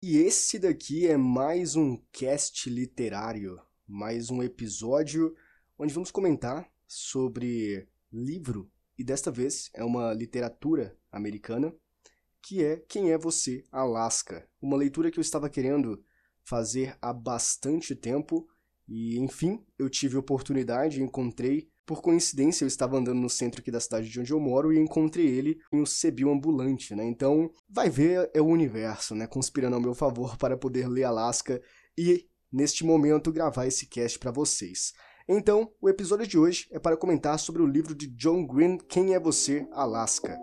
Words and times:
E 0.00 0.18
esse 0.18 0.60
daqui 0.60 1.08
é 1.08 1.16
mais 1.16 1.74
um 1.74 2.00
cast 2.12 2.70
literário, 2.70 3.60
mais 3.84 4.30
um 4.30 4.40
episódio 4.44 5.34
onde 5.76 5.92
vamos 5.92 6.12
comentar 6.12 6.70
sobre 6.86 7.88
livro, 8.12 8.70
e 8.96 9.02
desta 9.02 9.32
vez 9.32 9.68
é 9.74 9.82
uma 9.82 10.14
literatura 10.14 10.96
americana, 11.10 11.74
que 12.40 12.64
é 12.64 12.76
Quem 12.76 13.10
é 13.10 13.18
Você, 13.18 13.64
Alaska. 13.72 14.48
Uma 14.62 14.76
leitura 14.76 15.10
que 15.10 15.18
eu 15.18 15.20
estava 15.20 15.50
querendo 15.50 16.00
fazer 16.44 16.96
há 17.02 17.12
bastante 17.12 17.96
tempo 17.96 18.48
e, 18.86 19.18
enfim, 19.18 19.66
eu 19.76 19.90
tive 19.90 20.16
oportunidade 20.16 21.02
encontrei 21.02 21.68
por 21.88 22.02
coincidência, 22.02 22.64
eu 22.64 22.68
estava 22.68 22.98
andando 22.98 23.18
no 23.18 23.30
centro 23.30 23.62
aqui 23.62 23.70
da 23.70 23.80
cidade 23.80 24.10
de 24.10 24.20
onde 24.20 24.30
eu 24.30 24.38
moro 24.38 24.70
e 24.70 24.78
encontrei 24.78 25.26
ele 25.26 25.58
em 25.72 25.80
um 25.80 25.86
cebil 25.86 26.30
ambulante, 26.30 26.94
né? 26.94 27.02
Então, 27.02 27.50
vai 27.66 27.88
ver, 27.88 28.30
é 28.34 28.42
o 28.42 28.46
universo, 28.46 29.14
né? 29.14 29.26
Conspirando 29.26 29.74
ao 29.74 29.80
meu 29.80 29.94
favor 29.94 30.36
para 30.36 30.54
poder 30.54 30.86
ler 30.86 31.04
Alaska 31.04 31.62
e, 31.96 32.26
neste 32.52 32.84
momento, 32.84 33.32
gravar 33.32 33.66
esse 33.66 33.86
cast 33.86 34.18
para 34.18 34.30
vocês. 34.30 34.92
Então, 35.26 35.72
o 35.80 35.88
episódio 35.88 36.26
de 36.26 36.38
hoje 36.38 36.68
é 36.70 36.78
para 36.78 36.94
comentar 36.94 37.38
sobre 37.38 37.62
o 37.62 37.66
livro 37.66 37.94
de 37.94 38.06
John 38.08 38.46
Green, 38.46 38.76
Quem 38.76 39.14
é 39.14 39.18
Você, 39.18 39.66
Alaska. 39.72 40.38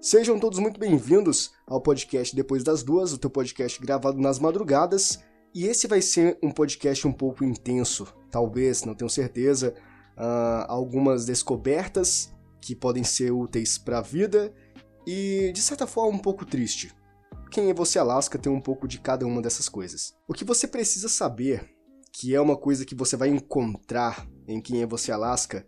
Sejam 0.00 0.36
todos 0.38 0.58
muito 0.58 0.80
bem-vindos 0.80 1.52
ao 1.64 1.80
podcast 1.80 2.34
Depois 2.34 2.64
das 2.64 2.82
Duas, 2.82 3.12
o 3.12 3.18
teu 3.18 3.30
podcast 3.30 3.80
gravado 3.80 4.20
nas 4.20 4.40
madrugadas. 4.40 5.20
E 5.54 5.66
esse 5.66 5.86
vai 5.86 6.02
ser 6.02 6.36
um 6.42 6.50
podcast 6.50 7.06
um 7.06 7.12
pouco 7.12 7.44
intenso, 7.44 8.12
talvez, 8.28 8.82
não 8.82 8.94
tenho 8.94 9.08
certeza. 9.08 9.72
Uh, 10.16 10.66
algumas 10.66 11.24
descobertas 11.24 12.34
que 12.60 12.74
podem 12.74 13.04
ser 13.04 13.30
úteis 13.30 13.78
para 13.78 13.98
a 13.98 14.02
vida 14.02 14.52
e, 15.06 15.52
de 15.54 15.62
certa 15.62 15.86
forma, 15.86 16.18
um 16.18 16.20
pouco 16.20 16.44
triste. 16.44 16.92
Quem 17.52 17.70
é 17.70 17.74
você, 17.74 18.00
Alaska, 18.00 18.36
tem 18.36 18.50
um 18.50 18.60
pouco 18.60 18.88
de 18.88 18.98
cada 18.98 19.24
uma 19.24 19.40
dessas 19.40 19.68
coisas. 19.68 20.12
O 20.26 20.34
que 20.34 20.44
você 20.44 20.66
precisa 20.66 21.08
saber, 21.08 21.70
que 22.12 22.34
é 22.34 22.40
uma 22.40 22.56
coisa 22.56 22.84
que 22.84 22.94
você 22.94 23.16
vai 23.16 23.28
encontrar 23.28 24.28
em 24.48 24.60
Quem 24.60 24.82
é 24.82 24.86
você, 24.86 25.12
Alaska, 25.12 25.64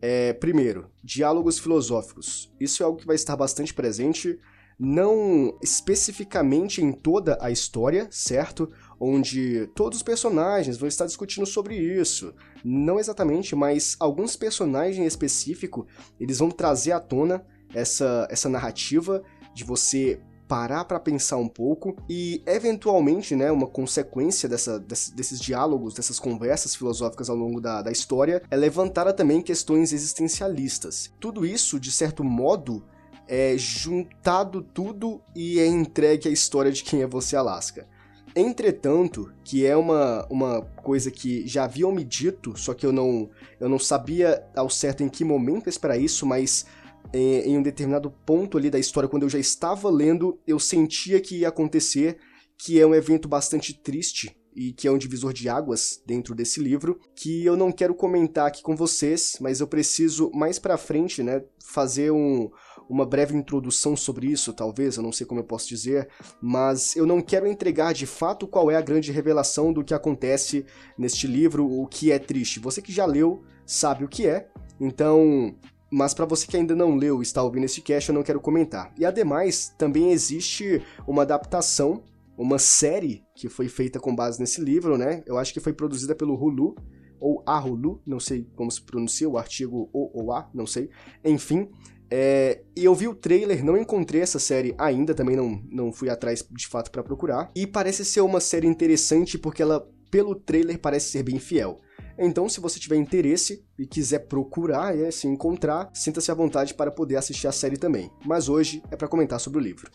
é, 0.00 0.32
primeiro, 0.32 0.92
diálogos 1.02 1.58
filosóficos. 1.58 2.52
Isso 2.60 2.84
é 2.84 2.86
algo 2.86 2.98
que 2.98 3.06
vai 3.06 3.16
estar 3.16 3.34
bastante 3.34 3.74
presente 3.74 4.38
não 4.78 5.56
especificamente 5.62 6.82
em 6.82 6.92
toda 6.92 7.38
a 7.40 7.50
história, 7.50 8.08
certo? 8.10 8.70
Onde 8.98 9.66
todos 9.74 9.98
os 9.98 10.02
personagens 10.02 10.76
vão 10.76 10.88
estar 10.88 11.06
discutindo 11.06 11.46
sobre 11.46 11.76
isso. 11.76 12.34
Não 12.64 12.98
exatamente, 12.98 13.54
mas 13.54 13.96
alguns 13.98 14.36
personagens 14.36 14.98
em 14.98 15.06
específico, 15.06 15.86
eles 16.18 16.38
vão 16.38 16.50
trazer 16.50 16.92
à 16.92 17.00
tona 17.00 17.44
essa, 17.74 18.26
essa 18.30 18.48
narrativa 18.48 19.22
de 19.54 19.64
você 19.64 20.20
parar 20.46 20.84
para 20.84 21.00
pensar 21.00 21.36
um 21.36 21.48
pouco 21.48 21.96
e 22.08 22.42
eventualmente, 22.46 23.34
né, 23.34 23.50
uma 23.50 23.66
consequência 23.66 24.48
dessa, 24.48 24.78
desses 24.78 25.40
diálogos, 25.40 25.94
dessas 25.94 26.18
conversas 26.18 26.74
filosóficas 26.74 27.30
ao 27.30 27.36
longo 27.36 27.60
da, 27.60 27.82
da 27.82 27.90
história 27.90 28.42
é 28.50 28.56
levantar 28.56 29.10
também 29.14 29.40
questões 29.40 29.92
existencialistas. 29.92 31.12
Tudo 31.18 31.46
isso, 31.46 31.80
de 31.80 31.90
certo 31.90 32.22
modo, 32.22 32.84
é 33.26 33.56
juntado 33.56 34.62
tudo 34.62 35.22
e 35.34 35.58
é 35.58 35.66
entregue 35.66 36.28
a 36.28 36.32
história 36.32 36.70
de 36.70 36.82
quem 36.82 37.02
é 37.02 37.06
você, 37.06 37.36
Alaska. 37.36 37.88
Entretanto, 38.36 39.32
que 39.44 39.64
é 39.64 39.76
uma, 39.76 40.26
uma 40.28 40.62
coisa 40.62 41.08
que 41.10 41.46
já 41.46 41.64
haviam 41.64 41.92
me 41.92 42.02
dito, 42.02 42.58
só 42.58 42.74
que 42.74 42.84
eu 42.84 42.92
não, 42.92 43.30
eu 43.60 43.68
não 43.68 43.78
sabia 43.78 44.44
ao 44.56 44.68
certo 44.68 45.04
em 45.04 45.08
que 45.08 45.24
momento 45.24 45.68
esperar 45.68 45.96
isso, 45.96 46.26
mas 46.26 46.66
é, 47.12 47.18
em 47.46 47.56
um 47.56 47.62
determinado 47.62 48.10
ponto 48.10 48.58
ali 48.58 48.70
da 48.70 48.78
história, 48.78 49.08
quando 49.08 49.22
eu 49.22 49.28
já 49.28 49.38
estava 49.38 49.88
lendo, 49.88 50.36
eu 50.46 50.58
sentia 50.58 51.20
que 51.20 51.38
ia 51.38 51.48
acontecer, 51.48 52.18
que 52.58 52.80
é 52.80 52.86
um 52.86 52.94
evento 52.94 53.28
bastante 53.28 53.72
triste 53.72 54.36
e 54.54 54.72
que 54.72 54.88
é 54.88 54.90
um 54.90 54.98
divisor 54.98 55.32
de 55.32 55.48
águas 55.48 56.02
dentro 56.04 56.34
desse 56.34 56.60
livro, 56.60 56.98
que 57.14 57.44
eu 57.44 57.56
não 57.56 57.70
quero 57.70 57.94
comentar 57.94 58.46
aqui 58.46 58.62
com 58.62 58.76
vocês, 58.76 59.36
mas 59.40 59.60
eu 59.60 59.66
preciso 59.66 60.30
mais 60.32 60.58
para 60.58 60.76
frente, 60.76 61.22
né, 61.22 61.44
fazer 61.64 62.10
um, 62.10 62.50
uma 62.88 63.06
breve 63.06 63.36
introdução 63.36 63.96
sobre 63.96 64.26
isso, 64.26 64.52
talvez, 64.52 64.96
eu 64.96 65.02
não 65.02 65.12
sei 65.12 65.26
como 65.26 65.40
eu 65.40 65.44
posso 65.44 65.68
dizer, 65.68 66.08
mas 66.40 66.94
eu 66.96 67.06
não 67.06 67.20
quero 67.20 67.46
entregar 67.46 67.92
de 67.92 68.06
fato 68.06 68.46
qual 68.46 68.70
é 68.70 68.76
a 68.76 68.80
grande 68.80 69.10
revelação 69.10 69.72
do 69.72 69.84
que 69.84 69.94
acontece 69.94 70.66
neste 70.96 71.26
livro, 71.26 71.66
o 71.66 71.86
que 71.86 72.12
é 72.12 72.18
triste. 72.18 72.60
Você 72.60 72.82
que 72.82 72.92
já 72.92 73.06
leu 73.06 73.42
sabe 73.66 74.04
o 74.04 74.08
que 74.08 74.26
é, 74.26 74.48
então 74.80 75.54
mas 75.90 76.12
para 76.12 76.24
você 76.24 76.44
que 76.44 76.56
ainda 76.56 76.74
não 76.74 76.96
leu 76.96 77.20
e 77.20 77.22
está 77.22 77.40
ouvindo 77.40 77.64
esse 77.64 77.80
cast, 77.80 78.08
eu 78.08 78.14
não 78.14 78.24
quero 78.24 78.40
comentar. 78.40 78.92
E 78.98 79.04
ademais, 79.04 79.72
também 79.78 80.10
existe 80.10 80.82
uma 81.06 81.22
adaptação, 81.22 82.02
uma 82.36 82.58
série 82.58 83.22
que 83.32 83.48
foi 83.48 83.68
feita 83.68 84.00
com 84.00 84.14
base 84.14 84.40
nesse 84.40 84.60
livro, 84.60 84.98
né? 84.98 85.22
Eu 85.24 85.38
acho 85.38 85.52
que 85.52 85.60
foi 85.60 85.72
produzida 85.72 86.12
pelo 86.12 86.34
Hulu, 86.34 86.74
ou 87.20 87.42
a 87.46 87.58
Hulu, 87.58 88.02
não 88.04 88.18
sei 88.18 88.46
como 88.56 88.70
se 88.70 88.82
pronuncia 88.82 89.28
o 89.28 89.38
artigo 89.38 89.88
O 89.92 90.10
ou 90.20 90.32
A, 90.32 90.50
não 90.52 90.66
sei. 90.66 90.90
Enfim, 91.24 91.70
é, 92.10 92.62
e 92.76 92.84
eu 92.84 92.94
vi 92.94 93.08
o 93.08 93.14
trailer, 93.14 93.64
não 93.64 93.76
encontrei 93.76 94.20
essa 94.20 94.38
série 94.38 94.74
ainda, 94.78 95.14
também 95.14 95.36
não, 95.36 95.62
não 95.70 95.92
fui 95.92 96.08
atrás 96.08 96.44
de 96.50 96.66
fato 96.66 96.90
para 96.90 97.02
procurar. 97.02 97.50
E 97.54 97.66
parece 97.66 98.04
ser 98.04 98.20
uma 98.20 98.40
série 98.40 98.66
interessante 98.66 99.38
porque 99.38 99.62
ela, 99.62 99.88
pelo 100.10 100.34
trailer, 100.34 100.78
parece 100.78 101.10
ser 101.10 101.22
bem 101.22 101.38
fiel. 101.38 101.80
Então, 102.16 102.48
se 102.48 102.60
você 102.60 102.78
tiver 102.78 102.96
interesse 102.96 103.64
e 103.78 103.86
quiser 103.86 104.20
procurar 104.20 104.96
e 104.96 105.10
se 105.10 105.26
encontrar, 105.26 105.90
sinta-se 105.92 106.30
à 106.30 106.34
vontade 106.34 106.74
para 106.74 106.90
poder 106.90 107.16
assistir 107.16 107.48
a 107.48 107.52
série 107.52 107.76
também. 107.76 108.10
Mas 108.24 108.48
hoje 108.48 108.82
é 108.90 108.96
para 108.96 109.08
comentar 109.08 109.40
sobre 109.40 109.58
o 109.58 109.62
livro. 109.62 109.90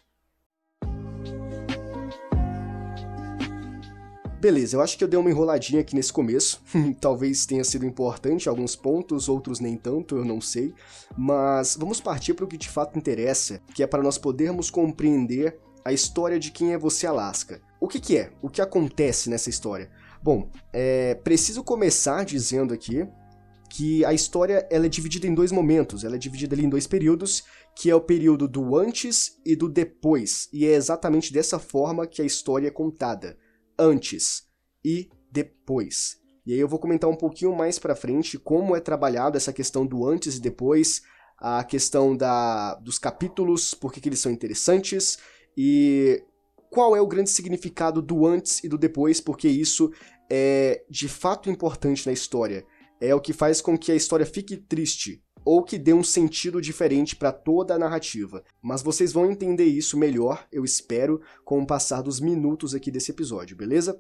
Beleza, 4.40 4.78
eu 4.78 4.82
acho 4.82 4.98
que 4.98 5.04
eu 5.04 5.08
dei 5.08 5.20
uma 5.20 5.30
enroladinha 5.30 5.82
aqui 5.82 5.94
nesse 5.94 6.14
começo. 6.14 6.62
Talvez 7.02 7.46
tenha 7.46 7.64
sido 7.66 7.86
importante 7.86 8.48
alguns 8.48 8.74
pontos, 8.74 9.28
outros 9.28 9.60
nem 9.60 9.76
tanto, 9.76 10.16
eu 10.16 10.24
não 10.24 10.40
sei. 10.40 10.74
Mas 11.18 11.76
vamos 11.78 12.00
partir 12.00 12.34
para 12.34 12.46
o 12.46 12.48
que 12.48 12.56
de 12.58 12.70
fato 12.70 12.98
interessa, 12.98 13.62
que 13.76 13.84
é 13.84 13.88
para 13.88 14.02
nós 14.02 14.18
podermos 14.18 14.70
compreender 14.70 15.60
a 15.84 15.92
história 15.92 16.40
de 16.40 16.52
quem 16.52 16.72
é 16.72 16.78
você, 16.78 17.06
Alaska. 17.06 17.62
O 17.82 17.88
que, 17.88 18.00
que 18.00 18.18
é? 18.18 18.32
O 18.42 18.50
que 18.50 18.62
acontece 18.62 19.30
nessa 19.30 19.50
história? 19.50 19.92
Bom, 20.24 20.50
é 20.72 21.16
preciso 21.16 21.62
começar 21.62 22.24
dizendo 22.24 22.74
aqui 22.74 23.06
que 23.70 24.06
a 24.06 24.14
história 24.14 24.66
ela 24.72 24.86
é 24.86 24.90
dividida 24.90 25.28
em 25.28 25.34
dois 25.34 25.52
momentos, 25.52 26.06
ela 26.06 26.16
é 26.16 26.20
dividida 26.20 26.56
ali 26.56 26.64
em 26.64 26.70
dois 26.70 26.88
períodos, 26.88 27.44
que 27.76 27.90
é 27.90 27.96
o 27.96 28.02
período 28.02 28.48
do 28.48 28.78
antes 28.78 29.38
e 29.46 29.54
do 29.54 29.68
depois, 29.68 30.48
e 30.54 30.66
é 30.66 30.76
exatamente 30.76 31.34
dessa 31.34 31.60
forma 31.60 32.08
que 32.08 32.22
a 32.22 32.26
história 32.26 32.70
é 32.70 32.72
contada 32.72 33.38
antes 33.80 34.44
e 34.84 35.10
depois. 35.32 36.20
E 36.46 36.54
aí 36.54 36.60
eu 36.60 36.68
vou 36.68 36.80
comentar 36.80 37.10
um 37.10 37.16
pouquinho 37.16 37.56
mais 37.56 37.78
para 37.78 37.96
frente 37.96 38.38
como 38.38 38.76
é 38.76 38.80
trabalhado 38.80 39.38
essa 39.38 39.54
questão 39.54 39.86
do 39.86 40.08
antes 40.08 40.36
e 40.36 40.42
depois, 40.42 41.02
a 41.38 41.64
questão 41.64 42.16
da, 42.16 42.76
dos 42.76 42.98
capítulos, 43.00 43.74
por 43.74 43.94
que, 43.94 44.08
eles 44.08 44.20
são 44.20 44.32
interessantes 44.32 45.18
e 45.56 46.24
qual 46.70 46.96
é 46.96 47.02
o 47.02 47.08
grande 47.08 47.30
significado 47.30 48.02
do 48.02 48.26
antes 48.26 48.64
e 48.64 48.68
do 48.68 48.78
depois, 48.78 49.22
porque 49.22 49.48
isso 49.48 49.92
é 50.30 50.84
de 50.90 51.08
fato 51.08 51.50
importante 51.50 52.06
na 52.06 52.12
história. 52.12 52.66
É 53.02 53.16
o 53.16 53.22
que 53.22 53.32
faz 53.32 53.62
com 53.62 53.78
que 53.78 53.92
a 53.92 53.96
história 53.96 54.26
fique 54.26 54.58
triste 54.58 55.24
ou 55.52 55.64
que 55.64 55.80
dê 55.80 55.96
um 55.96 56.04
sentido 56.04 56.62
diferente 56.62 57.16
para 57.16 57.32
toda 57.32 57.74
a 57.74 57.80
narrativa. 57.80 58.44
Mas 58.62 58.84
vocês 58.84 59.12
vão 59.12 59.32
entender 59.32 59.66
isso 59.66 59.98
melhor, 59.98 60.46
eu 60.52 60.64
espero, 60.64 61.22
com 61.44 61.60
o 61.60 61.66
passar 61.66 62.04
dos 62.04 62.20
minutos 62.20 62.76
aqui 62.76 62.92
desse 62.92 63.10
episódio, 63.10 63.58
beleza? 63.58 64.00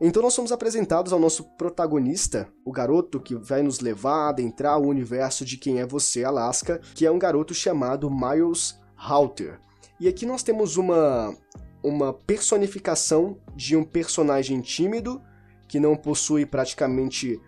Então 0.00 0.22
nós 0.22 0.32
somos 0.32 0.52
apresentados 0.52 1.12
ao 1.12 1.20
nosso 1.20 1.54
protagonista, 1.58 2.50
o 2.64 2.72
garoto 2.72 3.20
que 3.20 3.34
vai 3.34 3.62
nos 3.62 3.80
levar 3.80 4.24
a 4.24 4.28
adentrar 4.30 4.80
o 4.80 4.88
universo 4.88 5.44
de 5.44 5.58
Quem 5.58 5.80
é 5.80 5.86
Você, 5.86 6.24
Alaska, 6.24 6.80
que 6.94 7.04
é 7.04 7.10
um 7.10 7.18
garoto 7.18 7.52
chamado 7.52 8.10
Miles 8.10 8.80
Halter. 8.96 9.60
E 10.00 10.08
aqui 10.08 10.24
nós 10.24 10.42
temos 10.42 10.78
uma 10.78 11.36
uma 11.82 12.14
personificação 12.14 13.38
de 13.54 13.76
um 13.76 13.84
personagem 13.84 14.62
tímido 14.62 15.20
que 15.70 15.78
não 15.78 15.94
possui 15.94 16.44
praticamente 16.44 17.40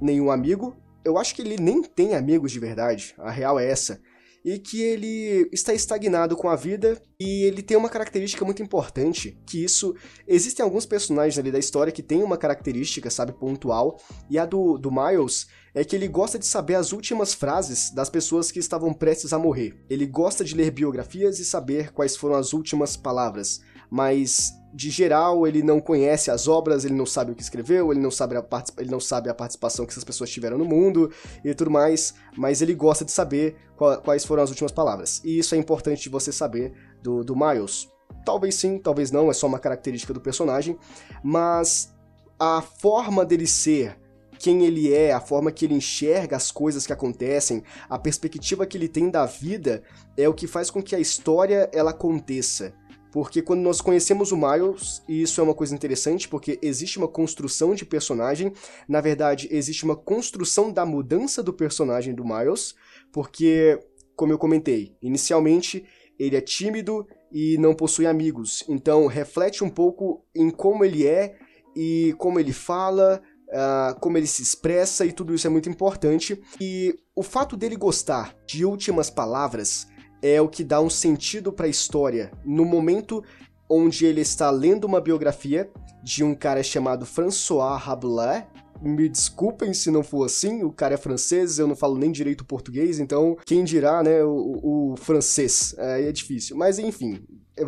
nenhum 0.00 0.30
amigo. 0.30 0.76
Eu 1.04 1.18
acho 1.18 1.34
que 1.34 1.42
ele 1.42 1.56
nem 1.56 1.82
tem 1.82 2.14
amigos 2.14 2.52
de 2.52 2.58
verdade, 2.58 3.14
a 3.18 3.30
real 3.30 3.58
é 3.58 3.70
essa. 3.70 4.00
E 4.44 4.58
que 4.58 4.80
ele 4.80 5.48
está 5.52 5.74
estagnado 5.74 6.36
com 6.36 6.48
a 6.48 6.56
vida 6.56 7.00
e 7.20 7.42
ele 7.42 7.60
tem 7.60 7.76
uma 7.76 7.88
característica 7.88 8.44
muito 8.44 8.62
importante, 8.62 9.36
que 9.44 9.62
isso 9.62 9.94
existem 10.26 10.62
alguns 10.62 10.86
personagens 10.86 11.38
ali 11.38 11.50
da 11.50 11.58
história 11.58 11.92
que 11.92 12.02
tem 12.02 12.22
uma 12.22 12.38
característica, 12.38 13.10
sabe, 13.10 13.32
pontual, 13.32 14.00
e 14.30 14.38
a 14.38 14.46
do, 14.46 14.78
do 14.78 14.90
Miles 14.90 15.48
é 15.74 15.84
que 15.84 15.94
ele 15.94 16.08
gosta 16.08 16.38
de 16.38 16.46
saber 16.46 16.74
as 16.74 16.92
últimas 16.92 17.34
frases 17.34 17.90
das 17.90 18.08
pessoas 18.08 18.50
que 18.50 18.58
estavam 18.58 18.92
prestes 18.92 19.32
a 19.32 19.38
morrer. 19.38 19.76
Ele 19.88 20.06
gosta 20.06 20.44
de 20.44 20.54
ler 20.54 20.70
biografias 20.70 21.38
e 21.38 21.44
saber 21.44 21.92
quais 21.92 22.16
foram 22.16 22.36
as 22.36 22.52
últimas 22.52 22.96
palavras, 22.96 23.60
mas 23.90 24.52
de 24.72 24.90
geral 24.90 25.46
ele 25.46 25.62
não 25.62 25.80
conhece 25.80 26.30
as 26.30 26.46
obras, 26.46 26.84
ele 26.84 26.94
não 26.94 27.06
sabe 27.06 27.32
o 27.32 27.34
que 27.34 27.42
escreveu, 27.42 27.90
ele 27.90 28.00
não 28.00 28.10
sabe 28.10 28.36
a, 28.36 28.44
ele 28.78 28.90
não 28.90 29.00
sabe 29.00 29.28
a 29.28 29.34
participação 29.34 29.86
que 29.86 29.92
essas 29.92 30.04
pessoas 30.04 30.30
tiveram 30.30 30.58
no 30.58 30.64
mundo 30.64 31.10
e 31.44 31.54
tudo 31.54 31.70
mais, 31.70 32.14
mas 32.36 32.60
ele 32.60 32.74
gosta 32.74 33.04
de 33.04 33.12
saber 33.12 33.56
qual, 33.76 34.00
quais 34.02 34.24
foram 34.24 34.42
as 34.42 34.50
últimas 34.50 34.72
palavras. 34.72 35.22
E 35.24 35.38
isso 35.38 35.54
é 35.54 35.58
importante 35.58 36.02
de 36.02 36.08
você 36.08 36.30
saber 36.30 36.72
do, 37.02 37.24
do 37.24 37.34
Miles. 37.34 37.88
Talvez 38.24 38.54
sim, 38.54 38.78
talvez 38.78 39.10
não, 39.10 39.30
é 39.30 39.34
só 39.34 39.46
uma 39.46 39.58
característica 39.58 40.12
do 40.12 40.20
personagem, 40.20 40.78
mas 41.22 41.94
a 42.38 42.62
forma 42.62 43.24
dele 43.24 43.46
ser, 43.46 43.98
quem 44.38 44.64
ele 44.64 44.92
é, 44.92 45.12
a 45.12 45.20
forma 45.20 45.50
que 45.50 45.64
ele 45.64 45.74
enxerga 45.74 46.36
as 46.36 46.50
coisas 46.50 46.86
que 46.86 46.92
acontecem, 46.92 47.62
a 47.88 47.98
perspectiva 47.98 48.66
que 48.66 48.76
ele 48.76 48.88
tem 48.88 49.10
da 49.10 49.26
vida 49.26 49.82
é 50.16 50.28
o 50.28 50.34
que 50.34 50.46
faz 50.46 50.70
com 50.70 50.82
que 50.82 50.94
a 50.94 51.00
história 51.00 51.68
ela 51.72 51.90
aconteça. 51.90 52.74
Porque 53.12 53.40
quando 53.42 53.60
nós 53.60 53.80
conhecemos 53.80 54.32
o 54.32 54.36
Miles, 54.36 55.02
e 55.08 55.22
isso 55.22 55.40
é 55.40 55.44
uma 55.44 55.54
coisa 55.54 55.74
interessante, 55.74 56.28
porque 56.28 56.58
existe 56.60 56.98
uma 56.98 57.08
construção 57.08 57.74
de 57.74 57.84
personagem, 57.84 58.52
na 58.88 59.00
verdade, 59.00 59.48
existe 59.50 59.84
uma 59.84 59.96
construção 59.96 60.70
da 60.70 60.84
mudança 60.84 61.42
do 61.42 61.52
personagem 61.52 62.14
do 62.14 62.24
Miles, 62.24 62.74
porque, 63.12 63.78
como 64.14 64.32
eu 64.32 64.38
comentei, 64.38 64.96
inicialmente 65.02 65.84
ele 66.18 66.36
é 66.36 66.40
tímido 66.40 67.06
e 67.32 67.56
não 67.58 67.74
possui 67.74 68.06
amigos, 68.06 68.64
então 68.68 69.06
reflete 69.06 69.62
um 69.62 69.70
pouco 69.70 70.24
em 70.34 70.50
como 70.50 70.84
ele 70.84 71.06
é 71.06 71.36
e 71.76 72.14
como 72.18 72.40
ele 72.40 72.52
fala, 72.52 73.22
uh, 73.48 73.98
como 74.00 74.18
ele 74.18 74.26
se 74.26 74.42
expressa, 74.42 75.06
e 75.06 75.12
tudo 75.12 75.34
isso 75.34 75.46
é 75.46 75.50
muito 75.50 75.68
importante. 75.68 76.40
E 76.60 76.94
o 77.14 77.22
fato 77.22 77.56
dele 77.56 77.76
gostar 77.76 78.36
de 78.46 78.64
últimas 78.64 79.10
palavras 79.10 79.86
é 80.22 80.40
o 80.40 80.48
que 80.48 80.64
dá 80.64 80.80
um 80.80 80.90
sentido 80.90 81.52
para 81.52 81.66
a 81.66 81.70
história 81.70 82.30
no 82.44 82.64
momento 82.64 83.22
onde 83.68 84.06
ele 84.06 84.20
está 84.20 84.50
lendo 84.50 84.84
uma 84.84 85.00
biografia 85.00 85.70
de 86.02 86.24
um 86.24 86.34
cara 86.34 86.62
chamado 86.62 87.04
François 87.04 87.78
Rabelais. 87.78 88.44
Me 88.80 89.08
desculpem 89.08 89.74
se 89.74 89.90
não 89.90 90.04
for 90.04 90.24
assim, 90.24 90.62
o 90.62 90.72
cara 90.72 90.94
é 90.94 90.96
francês, 90.96 91.58
eu 91.58 91.66
não 91.66 91.74
falo 91.74 91.98
nem 91.98 92.12
direito 92.12 92.44
português, 92.44 93.00
então 93.00 93.36
quem 93.44 93.64
dirá, 93.64 94.04
né, 94.04 94.22
o, 94.22 94.92
o 94.92 94.96
francês, 94.96 95.74
é, 95.76 96.08
é 96.08 96.12
difícil. 96.12 96.56
Mas 96.56 96.78
enfim, 96.78 97.20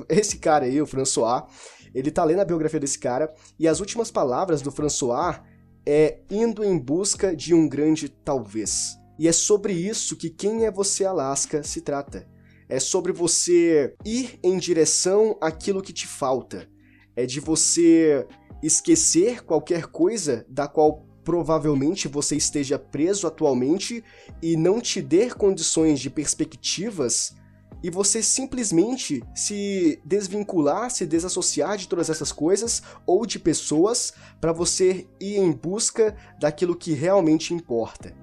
esse 0.09 0.39
cara 0.39 0.67
aí, 0.67 0.81
o 0.81 0.87
François, 0.87 1.43
ele 1.93 2.13
tá 2.13 2.23
lendo 2.23 2.41
a 2.41 2.45
biografia 2.45 2.79
desse 2.79 2.99
cara, 2.99 3.35
e 3.59 3.67
as 3.67 3.81
últimas 3.81 4.09
palavras 4.09 4.63
do 4.63 4.71
François 4.71 5.41
é 5.85 6.21
indo 6.31 6.63
em 6.63 6.79
busca 6.79 7.35
de 7.35 7.53
um 7.53 7.69
grande 7.69 8.09
talvez. 8.09 8.97
E 9.19 9.27
é 9.27 9.33
sobre 9.33 9.73
isso 9.73 10.17
que 10.17 10.31
Quem 10.31 10.65
é 10.65 10.71
Você 10.71 11.05
Alaska 11.05 11.63
se 11.65 11.81
trata 11.81 12.27
é 12.71 12.79
sobre 12.79 13.13
você 13.13 13.95
ir 14.05 14.39
em 14.43 14.57
direção 14.57 15.37
àquilo 15.41 15.83
que 15.83 15.93
te 15.93 16.07
falta. 16.07 16.69
É 17.17 17.27
de 17.27 17.41
você 17.41 18.25
esquecer 18.63 19.43
qualquer 19.43 19.87
coisa 19.87 20.47
da 20.49 20.69
qual 20.69 21.05
provavelmente 21.25 22.07
você 22.07 22.37
esteja 22.37 22.79
preso 22.79 23.27
atualmente 23.27 24.05
e 24.41 24.57
não 24.57 24.81
te 24.81 25.03
der 25.03 25.35
condições 25.35 25.99
de 25.99 26.09
perspectivas 26.09 27.35
e 27.83 27.91
você 27.91 28.23
simplesmente 28.23 29.23
se 29.35 30.01
desvincular, 30.05 30.91
se 30.91 31.05
desassociar 31.05 31.77
de 31.77 31.89
todas 31.89 32.09
essas 32.09 32.31
coisas 32.31 32.83
ou 33.05 33.27
de 33.27 33.39
pessoas 33.39 34.13
para 34.41 34.53
você 34.53 35.09
ir 35.19 35.39
em 35.39 35.51
busca 35.51 36.17
daquilo 36.39 36.77
que 36.77 36.93
realmente 36.93 37.53
importa. 37.53 38.15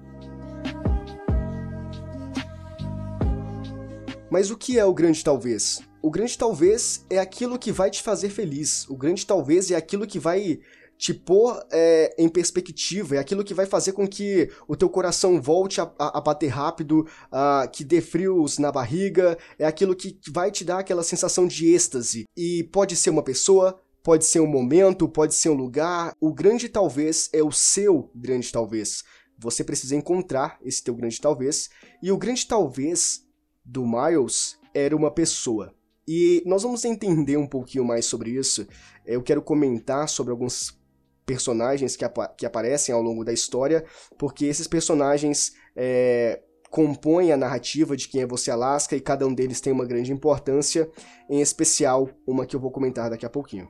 Mas 4.30 4.50
o 4.50 4.56
que 4.56 4.78
é 4.78 4.84
o 4.84 4.92
grande 4.92 5.24
talvez? 5.24 5.80
O 6.02 6.10
grande 6.10 6.36
talvez 6.36 7.04
é 7.08 7.18
aquilo 7.18 7.58
que 7.58 7.72
vai 7.72 7.90
te 7.90 8.02
fazer 8.02 8.28
feliz. 8.28 8.86
O 8.88 8.96
grande 8.96 9.26
talvez 9.26 9.70
é 9.70 9.74
aquilo 9.74 10.06
que 10.06 10.18
vai 10.18 10.60
te 10.98 11.14
pôr 11.14 11.64
é, 11.70 12.14
em 12.18 12.28
perspectiva, 12.28 13.14
é 13.14 13.18
aquilo 13.18 13.44
que 13.44 13.54
vai 13.54 13.64
fazer 13.64 13.92
com 13.92 14.06
que 14.06 14.50
o 14.66 14.74
teu 14.74 14.90
coração 14.90 15.40
volte 15.40 15.80
a, 15.80 15.90
a, 15.96 16.18
a 16.18 16.20
bater 16.20 16.48
rápido, 16.48 17.06
a, 17.30 17.68
que 17.72 17.84
dê 17.84 18.00
frios 18.00 18.58
na 18.58 18.72
barriga, 18.72 19.38
é 19.58 19.64
aquilo 19.64 19.94
que 19.94 20.18
vai 20.30 20.50
te 20.50 20.64
dar 20.64 20.80
aquela 20.80 21.04
sensação 21.04 21.46
de 21.46 21.72
êxtase. 21.72 22.24
E 22.36 22.64
pode 22.72 22.96
ser 22.96 23.10
uma 23.10 23.22
pessoa, 23.22 23.80
pode 24.02 24.24
ser 24.24 24.40
um 24.40 24.46
momento, 24.46 25.08
pode 25.08 25.34
ser 25.34 25.50
um 25.50 25.54
lugar. 25.54 26.12
O 26.20 26.34
grande 26.34 26.68
talvez 26.68 27.30
é 27.32 27.42
o 27.42 27.52
seu 27.52 28.10
grande 28.12 28.50
talvez. 28.50 29.04
Você 29.38 29.62
precisa 29.62 29.94
encontrar 29.94 30.58
esse 30.64 30.82
teu 30.82 30.96
grande 30.96 31.20
talvez. 31.20 31.70
E 32.02 32.10
o 32.10 32.18
grande 32.18 32.44
talvez 32.44 33.27
do 33.68 33.86
Miles 33.86 34.58
era 34.72 34.96
uma 34.96 35.10
pessoa. 35.10 35.74
E 36.06 36.42
nós 36.46 36.62
vamos 36.62 36.84
entender 36.86 37.36
um 37.36 37.46
pouquinho 37.46 37.84
mais 37.84 38.06
sobre 38.06 38.30
isso. 38.30 38.66
Eu 39.04 39.22
quero 39.22 39.42
comentar 39.42 40.08
sobre 40.08 40.30
alguns 40.30 40.78
personagens 41.26 41.94
que, 41.94 42.04
que 42.38 42.46
aparecem 42.46 42.94
ao 42.94 43.02
longo 43.02 43.22
da 43.22 43.32
história, 43.32 43.84
porque 44.16 44.46
esses 44.46 44.66
personagens 44.66 45.52
é, 45.76 46.40
compõem 46.70 47.30
a 47.30 47.36
narrativa 47.36 47.94
de 47.94 48.08
quem 48.08 48.22
é 48.22 48.26
você 48.26 48.50
Alaska 48.50 48.96
e 48.96 49.00
cada 49.00 49.26
um 49.26 49.34
deles 49.34 49.60
tem 49.60 49.70
uma 49.70 49.84
grande 49.84 50.10
importância, 50.10 50.90
em 51.28 51.42
especial 51.42 52.08
uma 52.26 52.46
que 52.46 52.56
eu 52.56 52.60
vou 52.60 52.70
comentar 52.70 53.10
daqui 53.10 53.26
a 53.26 53.30
pouquinho. 53.30 53.68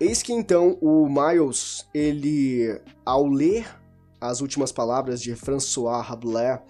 Eis 0.00 0.22
que 0.22 0.32
então 0.32 0.78
o 0.80 1.06
Miles, 1.06 1.86
ele, 1.94 2.80
ao 3.04 3.26
ler 3.26 3.81
as 4.22 4.40
últimas 4.40 4.70
palavras 4.70 5.20
de 5.20 5.34
François 5.34 6.00
Rabelais, 6.00 6.60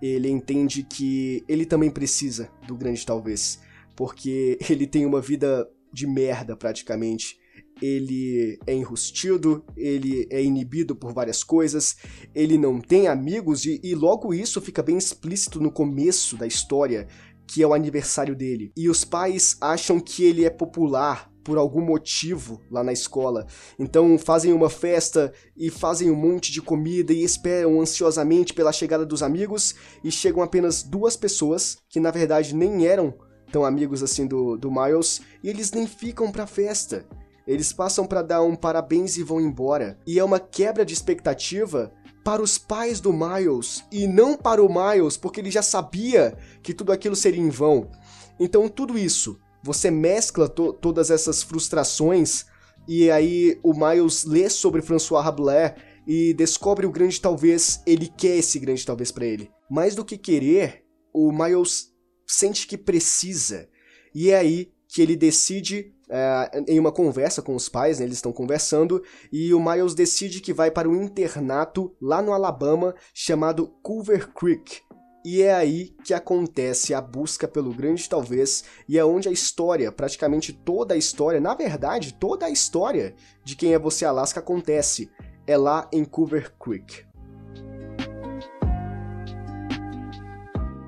ele 0.00 0.30
entende 0.30 0.82
que 0.82 1.44
ele 1.46 1.66
também 1.66 1.90
precisa 1.90 2.50
do 2.66 2.74
grande 2.74 3.04
talvez, 3.04 3.60
porque 3.94 4.58
ele 4.68 4.86
tem 4.86 5.04
uma 5.04 5.20
vida 5.20 5.68
de 5.92 6.06
merda 6.06 6.56
praticamente. 6.56 7.38
Ele 7.80 8.58
é 8.66 8.74
enrustido, 8.74 9.64
ele 9.76 10.26
é 10.30 10.42
inibido 10.42 10.94
por 10.94 11.12
várias 11.12 11.42
coisas, 11.42 11.96
ele 12.34 12.56
não 12.56 12.80
tem 12.80 13.08
amigos 13.08 13.64
e, 13.66 13.80
e 13.82 13.94
logo 13.94 14.32
isso 14.32 14.60
fica 14.60 14.82
bem 14.82 14.96
explícito 14.96 15.60
no 15.60 15.70
começo 15.70 16.36
da 16.36 16.46
história, 16.46 17.08
que 17.46 17.62
é 17.62 17.66
o 17.66 17.74
aniversário 17.74 18.36
dele. 18.36 18.72
E 18.76 18.88
os 18.88 19.04
pais 19.04 19.56
acham 19.60 20.00
que 20.00 20.24
ele 20.24 20.44
é 20.44 20.50
popular 20.50 21.31
por 21.44 21.58
algum 21.58 21.80
motivo 21.80 22.60
lá 22.70 22.82
na 22.82 22.92
escola. 22.92 23.46
Então 23.78 24.18
fazem 24.18 24.52
uma 24.52 24.70
festa 24.70 25.32
e 25.56 25.70
fazem 25.70 26.10
um 26.10 26.16
monte 26.16 26.52
de 26.52 26.62
comida 26.62 27.12
e 27.12 27.22
esperam 27.22 27.80
ansiosamente 27.80 28.54
pela 28.54 28.72
chegada 28.72 29.04
dos 29.04 29.22
amigos 29.22 29.74
e 30.02 30.10
chegam 30.10 30.42
apenas 30.42 30.82
duas 30.82 31.16
pessoas 31.16 31.78
que 31.88 32.00
na 32.00 32.10
verdade 32.10 32.54
nem 32.54 32.86
eram 32.86 33.14
tão 33.50 33.64
amigos 33.64 34.02
assim 34.02 34.26
do, 34.26 34.56
do 34.56 34.70
Miles 34.70 35.20
e 35.42 35.48
eles 35.48 35.70
nem 35.72 35.86
ficam 35.86 36.32
pra 36.32 36.46
festa. 36.46 37.06
Eles 37.46 37.72
passam 37.72 38.06
para 38.06 38.22
dar 38.22 38.42
um 38.42 38.54
parabéns 38.54 39.16
e 39.16 39.22
vão 39.22 39.40
embora. 39.40 39.98
E 40.06 40.18
é 40.18 40.24
uma 40.24 40.38
quebra 40.38 40.84
de 40.84 40.94
expectativa 40.94 41.92
para 42.24 42.42
os 42.42 42.56
pais 42.56 43.00
do 43.00 43.12
Miles 43.12 43.84
e 43.90 44.06
não 44.06 44.36
para 44.36 44.62
o 44.62 44.68
Miles, 44.68 45.16
porque 45.16 45.40
ele 45.40 45.50
já 45.50 45.62
sabia 45.62 46.36
que 46.62 46.72
tudo 46.72 46.92
aquilo 46.92 47.16
seria 47.16 47.40
em 47.40 47.50
vão. 47.50 47.90
Então 48.38 48.68
tudo 48.68 48.96
isso 48.96 49.38
você 49.62 49.90
mescla 49.90 50.48
to 50.48 50.72
todas 50.72 51.10
essas 51.10 51.42
frustrações 51.42 52.46
e 52.86 53.10
aí 53.10 53.58
o 53.62 53.72
Miles 53.72 54.24
lê 54.24 54.50
sobre 54.50 54.82
François 54.82 55.24
Rabelais 55.24 55.74
e 56.06 56.34
descobre 56.34 56.86
o 56.86 56.90
grande 56.90 57.20
talvez, 57.20 57.80
ele 57.86 58.08
quer 58.08 58.36
esse 58.36 58.58
grande 58.58 58.84
talvez 58.84 59.12
para 59.12 59.24
ele. 59.24 59.50
Mais 59.70 59.94
do 59.94 60.04
que 60.04 60.18
querer, 60.18 60.84
o 61.12 61.30
Miles 61.30 61.92
sente 62.26 62.66
que 62.66 62.76
precisa. 62.76 63.68
E 64.14 64.30
é 64.30 64.36
aí 64.36 64.72
que 64.88 65.00
ele 65.00 65.16
decide, 65.16 65.94
é, 66.10 66.64
em 66.68 66.78
uma 66.78 66.92
conversa 66.92 67.40
com 67.40 67.54
os 67.54 67.68
pais, 67.68 67.98
né, 67.98 68.04
eles 68.04 68.18
estão 68.18 68.32
conversando, 68.32 69.02
e 69.32 69.54
o 69.54 69.60
Miles 69.60 69.94
decide 69.94 70.40
que 70.40 70.52
vai 70.52 70.70
para 70.70 70.88
um 70.88 71.02
internato 71.02 71.96
lá 72.00 72.20
no 72.20 72.32
Alabama 72.32 72.94
chamado 73.14 73.68
Culver 73.82 74.32
Creek. 74.34 74.80
E 75.24 75.40
é 75.42 75.54
aí 75.54 75.94
que 76.04 76.12
acontece 76.12 76.92
a 76.92 77.00
busca 77.00 77.46
pelo 77.46 77.72
grande 77.72 78.08
talvez, 78.08 78.64
e 78.88 78.98
é 78.98 79.04
onde 79.04 79.28
a 79.28 79.32
história, 79.32 79.92
praticamente 79.92 80.52
toda 80.52 80.94
a 80.94 80.96
história, 80.96 81.40
na 81.40 81.54
verdade, 81.54 82.14
toda 82.14 82.46
a 82.46 82.50
história 82.50 83.14
de 83.44 83.54
quem 83.54 83.72
é 83.72 83.78
você 83.78 84.04
Alaska 84.04 84.40
acontece. 84.40 85.10
É 85.46 85.56
lá 85.56 85.88
em 85.92 86.04
Cover 86.04 86.52
Creek. 86.58 87.04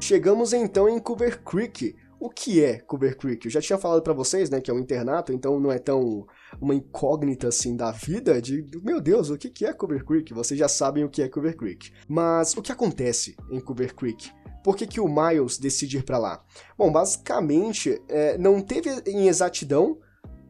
Chegamos 0.00 0.52
então 0.52 0.88
em 0.88 0.98
Cover 0.98 1.42
Creek, 1.42 1.94
o 2.18 2.28
que 2.28 2.62
é 2.62 2.78
Cover 2.80 3.16
Creek? 3.16 3.46
Eu 3.46 3.50
já 3.50 3.60
tinha 3.60 3.78
falado 3.78 4.02
para 4.02 4.12
vocês, 4.12 4.50
né, 4.50 4.60
que 4.60 4.70
é 4.70 4.74
um 4.74 4.78
internato, 4.78 5.32
então 5.32 5.60
não 5.60 5.70
é 5.70 5.78
tão 5.78 6.26
uma 6.60 6.74
incógnita 6.74 7.48
assim 7.48 7.76
da 7.76 7.90
vida 7.90 8.40
de, 8.40 8.64
meu 8.82 9.00
Deus, 9.00 9.30
o 9.30 9.38
que 9.38 9.64
é 9.64 9.72
Cover 9.72 10.04
Creek? 10.04 10.32
Vocês 10.32 10.58
já 10.58 10.68
sabem 10.68 11.04
o 11.04 11.08
que 11.08 11.22
é 11.22 11.28
Cover 11.28 11.56
Creek. 11.56 11.92
Mas 12.08 12.56
o 12.56 12.62
que 12.62 12.72
acontece 12.72 13.36
em 13.50 13.60
Cover 13.60 13.94
Creek? 13.94 14.30
Por 14.62 14.76
que, 14.76 14.86
que 14.86 15.00
o 15.00 15.08
Miles 15.08 15.58
decide 15.58 15.98
ir 15.98 16.04
para 16.04 16.16
lá? 16.16 16.42
Bom, 16.76 16.90
basicamente, 16.90 18.00
é, 18.08 18.38
não 18.38 18.62
teve 18.62 18.90
em 19.06 19.28
exatidão 19.28 19.98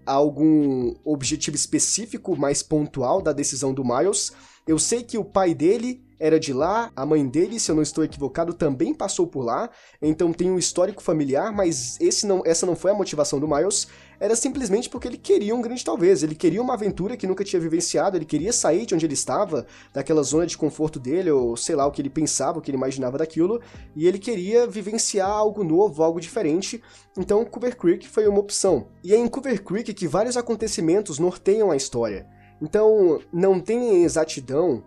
algum 0.07 0.95
objetivo 1.05 1.57
específico 1.57 2.37
mais 2.37 2.63
pontual 2.63 3.21
da 3.21 3.33
decisão 3.33 3.75
do 3.75 3.85
Miles. 3.85 4.33
Eu 4.67 4.79
sei 4.79 5.03
que 5.03 5.19
o 5.19 5.25
pai 5.25 5.55
dele 5.55 6.05
era 6.19 6.39
de 6.39 6.53
lá, 6.53 6.91
a 6.95 7.05
mãe 7.05 7.27
dele, 7.27 7.59
se 7.59 7.71
eu 7.71 7.75
não 7.75 7.83
estou 7.83 8.05
equivocado, 8.05 8.55
também 8.55 8.95
passou 8.95 9.27
por 9.27 9.45
lá, 9.45 9.69
então 10.01 10.33
tem 10.33 10.51
um 10.51 10.59
histórico 10.59 11.03
familiar, 11.03 11.53
mas 11.53 12.01
esse 12.01 12.27
não, 12.27 12.43
essa 12.47 12.65
não 12.65 12.77
foi 12.77 12.93
a 12.93 12.95
motivação 12.95 13.41
do 13.41 13.49
Miles, 13.49 13.89
era 14.25 14.35
simplesmente 14.35 14.89
porque 14.89 15.07
ele 15.07 15.19
queria 15.19 15.55
um 15.55 15.61
grande 15.61 15.85
talvez, 15.85 16.23
ele 16.23 16.35
queria 16.35 16.63
uma 16.63 16.73
aventura 16.73 17.15
que 17.15 17.27
nunca 17.27 17.45
tinha 17.45 17.61
vivenciado, 17.61 18.17
ele 18.17 18.25
queria 18.25 18.55
sair 18.55 18.87
de 18.87 18.95
onde 18.95 19.05
ele 19.05 19.13
estava, 19.13 19.67
daquela 19.93 20.23
zona 20.23 20.47
de 20.47 20.57
conforto 20.57 20.99
dele, 20.99 21.31
ou 21.31 21.59
sei 21.59 21.77
lá 21.77 21.87
o 21.87 21.91
que 21.91 22.01
ele 22.01 22.09
pensava, 22.09 22.59
o 22.59 22.63
que 22.63 22.71
ele 22.71 22.79
imaginava 22.79 23.19
daquilo, 23.19 23.61
e 23.95 24.09
ele 24.09 24.19
queria 24.19 24.67
vivenciar 24.67 25.29
algo 25.29 25.63
novo, 25.63 26.03
algo 26.03 26.19
diferente, 26.19 26.83
então 27.19 27.45
Cover 27.45 27.77
Creek 27.77 28.09
foi 28.09 28.27
uma 28.27 28.41
opção. 28.41 28.89
E 29.05 29.13
é 29.13 29.17
em 29.19 29.29
Cover 29.29 29.63
Creek 29.63 29.93
que 29.93 30.09
vários 30.09 30.39
acontecimentos 30.39 31.19
norteiam 31.19 31.71
a 31.71 31.77
história. 31.77 32.27
Então, 32.63 33.21
não 33.31 33.61
tem 33.61 34.05
exatidão 34.05 34.83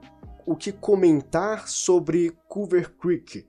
o 0.48 0.56
que 0.56 0.72
comentar 0.72 1.68
sobre 1.68 2.36
Cover 2.48 2.92
Creek, 2.98 3.46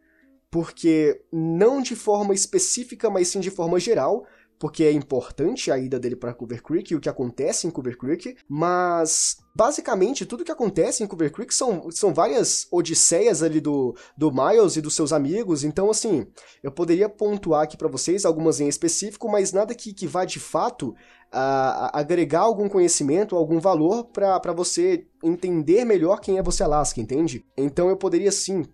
porque 0.50 1.22
não 1.32 1.80
de 1.80 1.96
forma 1.96 2.34
específica, 2.34 3.08
mas 3.08 3.28
sim 3.28 3.40
de 3.40 3.50
forma 3.50 3.80
geral, 3.80 4.26
porque 4.58 4.84
é 4.84 4.92
importante 4.92 5.70
a 5.70 5.78
ida 5.78 5.98
dele 5.98 6.16
para 6.16 6.34
Cover 6.34 6.62
Creek 6.62 6.92
e 6.92 6.96
o 6.96 7.00
que 7.00 7.08
acontece 7.08 7.66
em 7.66 7.70
Cover 7.70 7.96
Creek, 7.96 8.36
mas 8.48 9.36
basicamente 9.54 10.26
tudo 10.26 10.44
que 10.44 10.52
acontece 10.52 11.02
em 11.02 11.06
Cover 11.06 11.32
Creek 11.32 11.54
são, 11.54 11.90
são 11.90 12.12
várias 12.12 12.66
odisseias 12.70 13.42
ali 13.42 13.60
do, 13.60 13.94
do 14.16 14.32
Miles 14.32 14.76
e 14.76 14.80
dos 14.80 14.94
seus 14.94 15.12
amigos, 15.12 15.64
então 15.64 15.90
assim, 15.90 16.26
eu 16.62 16.72
poderia 16.72 17.08
pontuar 17.08 17.62
aqui 17.62 17.76
para 17.76 17.88
vocês 17.88 18.24
algumas 18.24 18.60
em 18.60 18.68
específico, 18.68 19.28
mas 19.28 19.52
nada 19.52 19.74
que, 19.74 19.92
que 19.92 20.06
vá 20.06 20.24
de 20.24 20.40
fato 20.40 20.94
a, 21.30 21.96
a 21.96 22.00
agregar 22.00 22.40
algum 22.40 22.68
conhecimento, 22.68 23.36
algum 23.36 23.60
valor 23.60 24.04
para 24.04 24.52
você 24.52 25.06
entender 25.22 25.84
melhor 25.84 26.20
quem 26.20 26.38
é 26.38 26.42
você 26.42 26.62
Alaska, 26.62 27.00
entende? 27.00 27.44
Então 27.56 27.88
eu 27.88 27.96
poderia 27.96 28.32
sim 28.32 28.64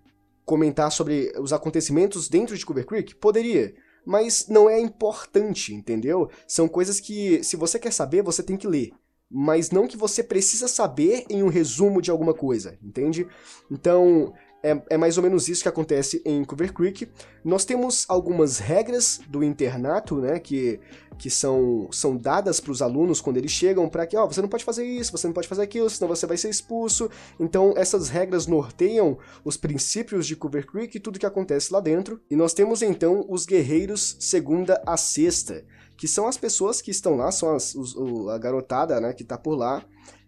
comentar 0.45 0.93
sobre 0.93 1.33
os 1.39 1.53
acontecimentos 1.53 2.29
dentro 2.29 2.57
de 2.57 2.65
Cover 2.65 2.87
Creek? 2.87 3.15
Poderia 3.17 3.75
mas 4.05 4.47
não 4.49 4.69
é 4.69 4.79
importante, 4.81 5.75
entendeu? 5.75 6.31
São 6.47 6.69
coisas 6.69 7.01
que, 7.01 7.43
se 7.43 7.57
você 7.57 7.79
quer 7.79 7.93
saber, 7.93 8.23
você 8.23 8.43
tem 8.43 8.57
que 8.57 8.67
ler. 8.67 8.93
Mas 9.31 9.71
não 9.71 9.89
que 9.89 9.97
você 9.97 10.23
precisa 10.23 10.69
saber 10.69 11.25
em 11.29 11.43
um 11.43 11.49
resumo 11.49 12.01
de 12.01 12.11
alguma 12.11 12.35
coisa, 12.35 12.79
entende? 12.83 13.27
Então, 13.71 14.33
é, 14.65 14.83
é, 14.89 14.97
mais 14.97 15.19
ou 15.19 15.23
menos 15.23 15.47
isso 15.47 15.63
que 15.63 15.69
acontece 15.69 16.23
em 16.25 16.43
Cover 16.43 16.73
Creek. 16.73 17.07
Nós 17.45 17.67
temos 17.67 18.07
algumas 18.09 18.59
regras 18.59 19.21
do 19.29 19.45
internato, 19.45 20.17
né, 20.17 20.41
que, 20.41 20.81
que 21.19 21.29
são, 21.29 21.87
são 21.93 22.17
dadas 22.17 22.61
para 22.61 22.73
os 22.73 22.81
alunos 22.81 23.21
quando 23.21 23.37
eles 23.37 23.51
chegam 23.51 23.87
para 23.91 24.07
que, 24.07 24.17
ó, 24.17 24.25
oh, 24.25 24.27
você 24.27 24.41
não 24.41 24.49
pode 24.49 24.65
fazer 24.65 24.87
isso, 24.87 25.13
você 25.13 25.27
não 25.27 25.35
pode 25.35 25.47
fazer 25.47 25.63
aquilo, 25.63 25.91
senão 25.91 26.09
você 26.09 26.27
vai 26.27 26.39
ser 26.39 26.49
expulso. 26.49 27.11
Então, 27.39 27.75
essas 27.77 28.09
regras 28.09 28.47
norteiam 28.47 29.19
os 29.45 29.59
princípios 29.59 30.27
de 30.27 30.35
Cover 30.35 30.67
Creek 30.67 30.97
e 30.97 31.01
tudo 31.01 31.19
que 31.19 31.27
acontece 31.27 31.71
lá 31.71 31.81
dentro. 31.81 32.23
E 32.31 32.35
nós 32.35 32.55
temos 32.55 32.81
então 32.81 33.27
os 33.29 33.45
guerreiros 33.45 34.17
segunda 34.19 34.83
a 34.87 34.97
sexta, 34.97 35.63
que 35.97 36.09
são 36.09 36.27
as 36.27 36.37
pessoas 36.37 36.81
que 36.83 36.91
estão 36.91 37.17
lá, 37.17 37.31
são 37.31 37.55
as, 37.55 37.75
os, 37.75 37.97
a 38.29 38.39
garotada, 38.39 39.01
né, 39.01 39.13
que 39.13 39.25
tá 39.25 39.39
por 39.39 39.57
lá 39.57 39.85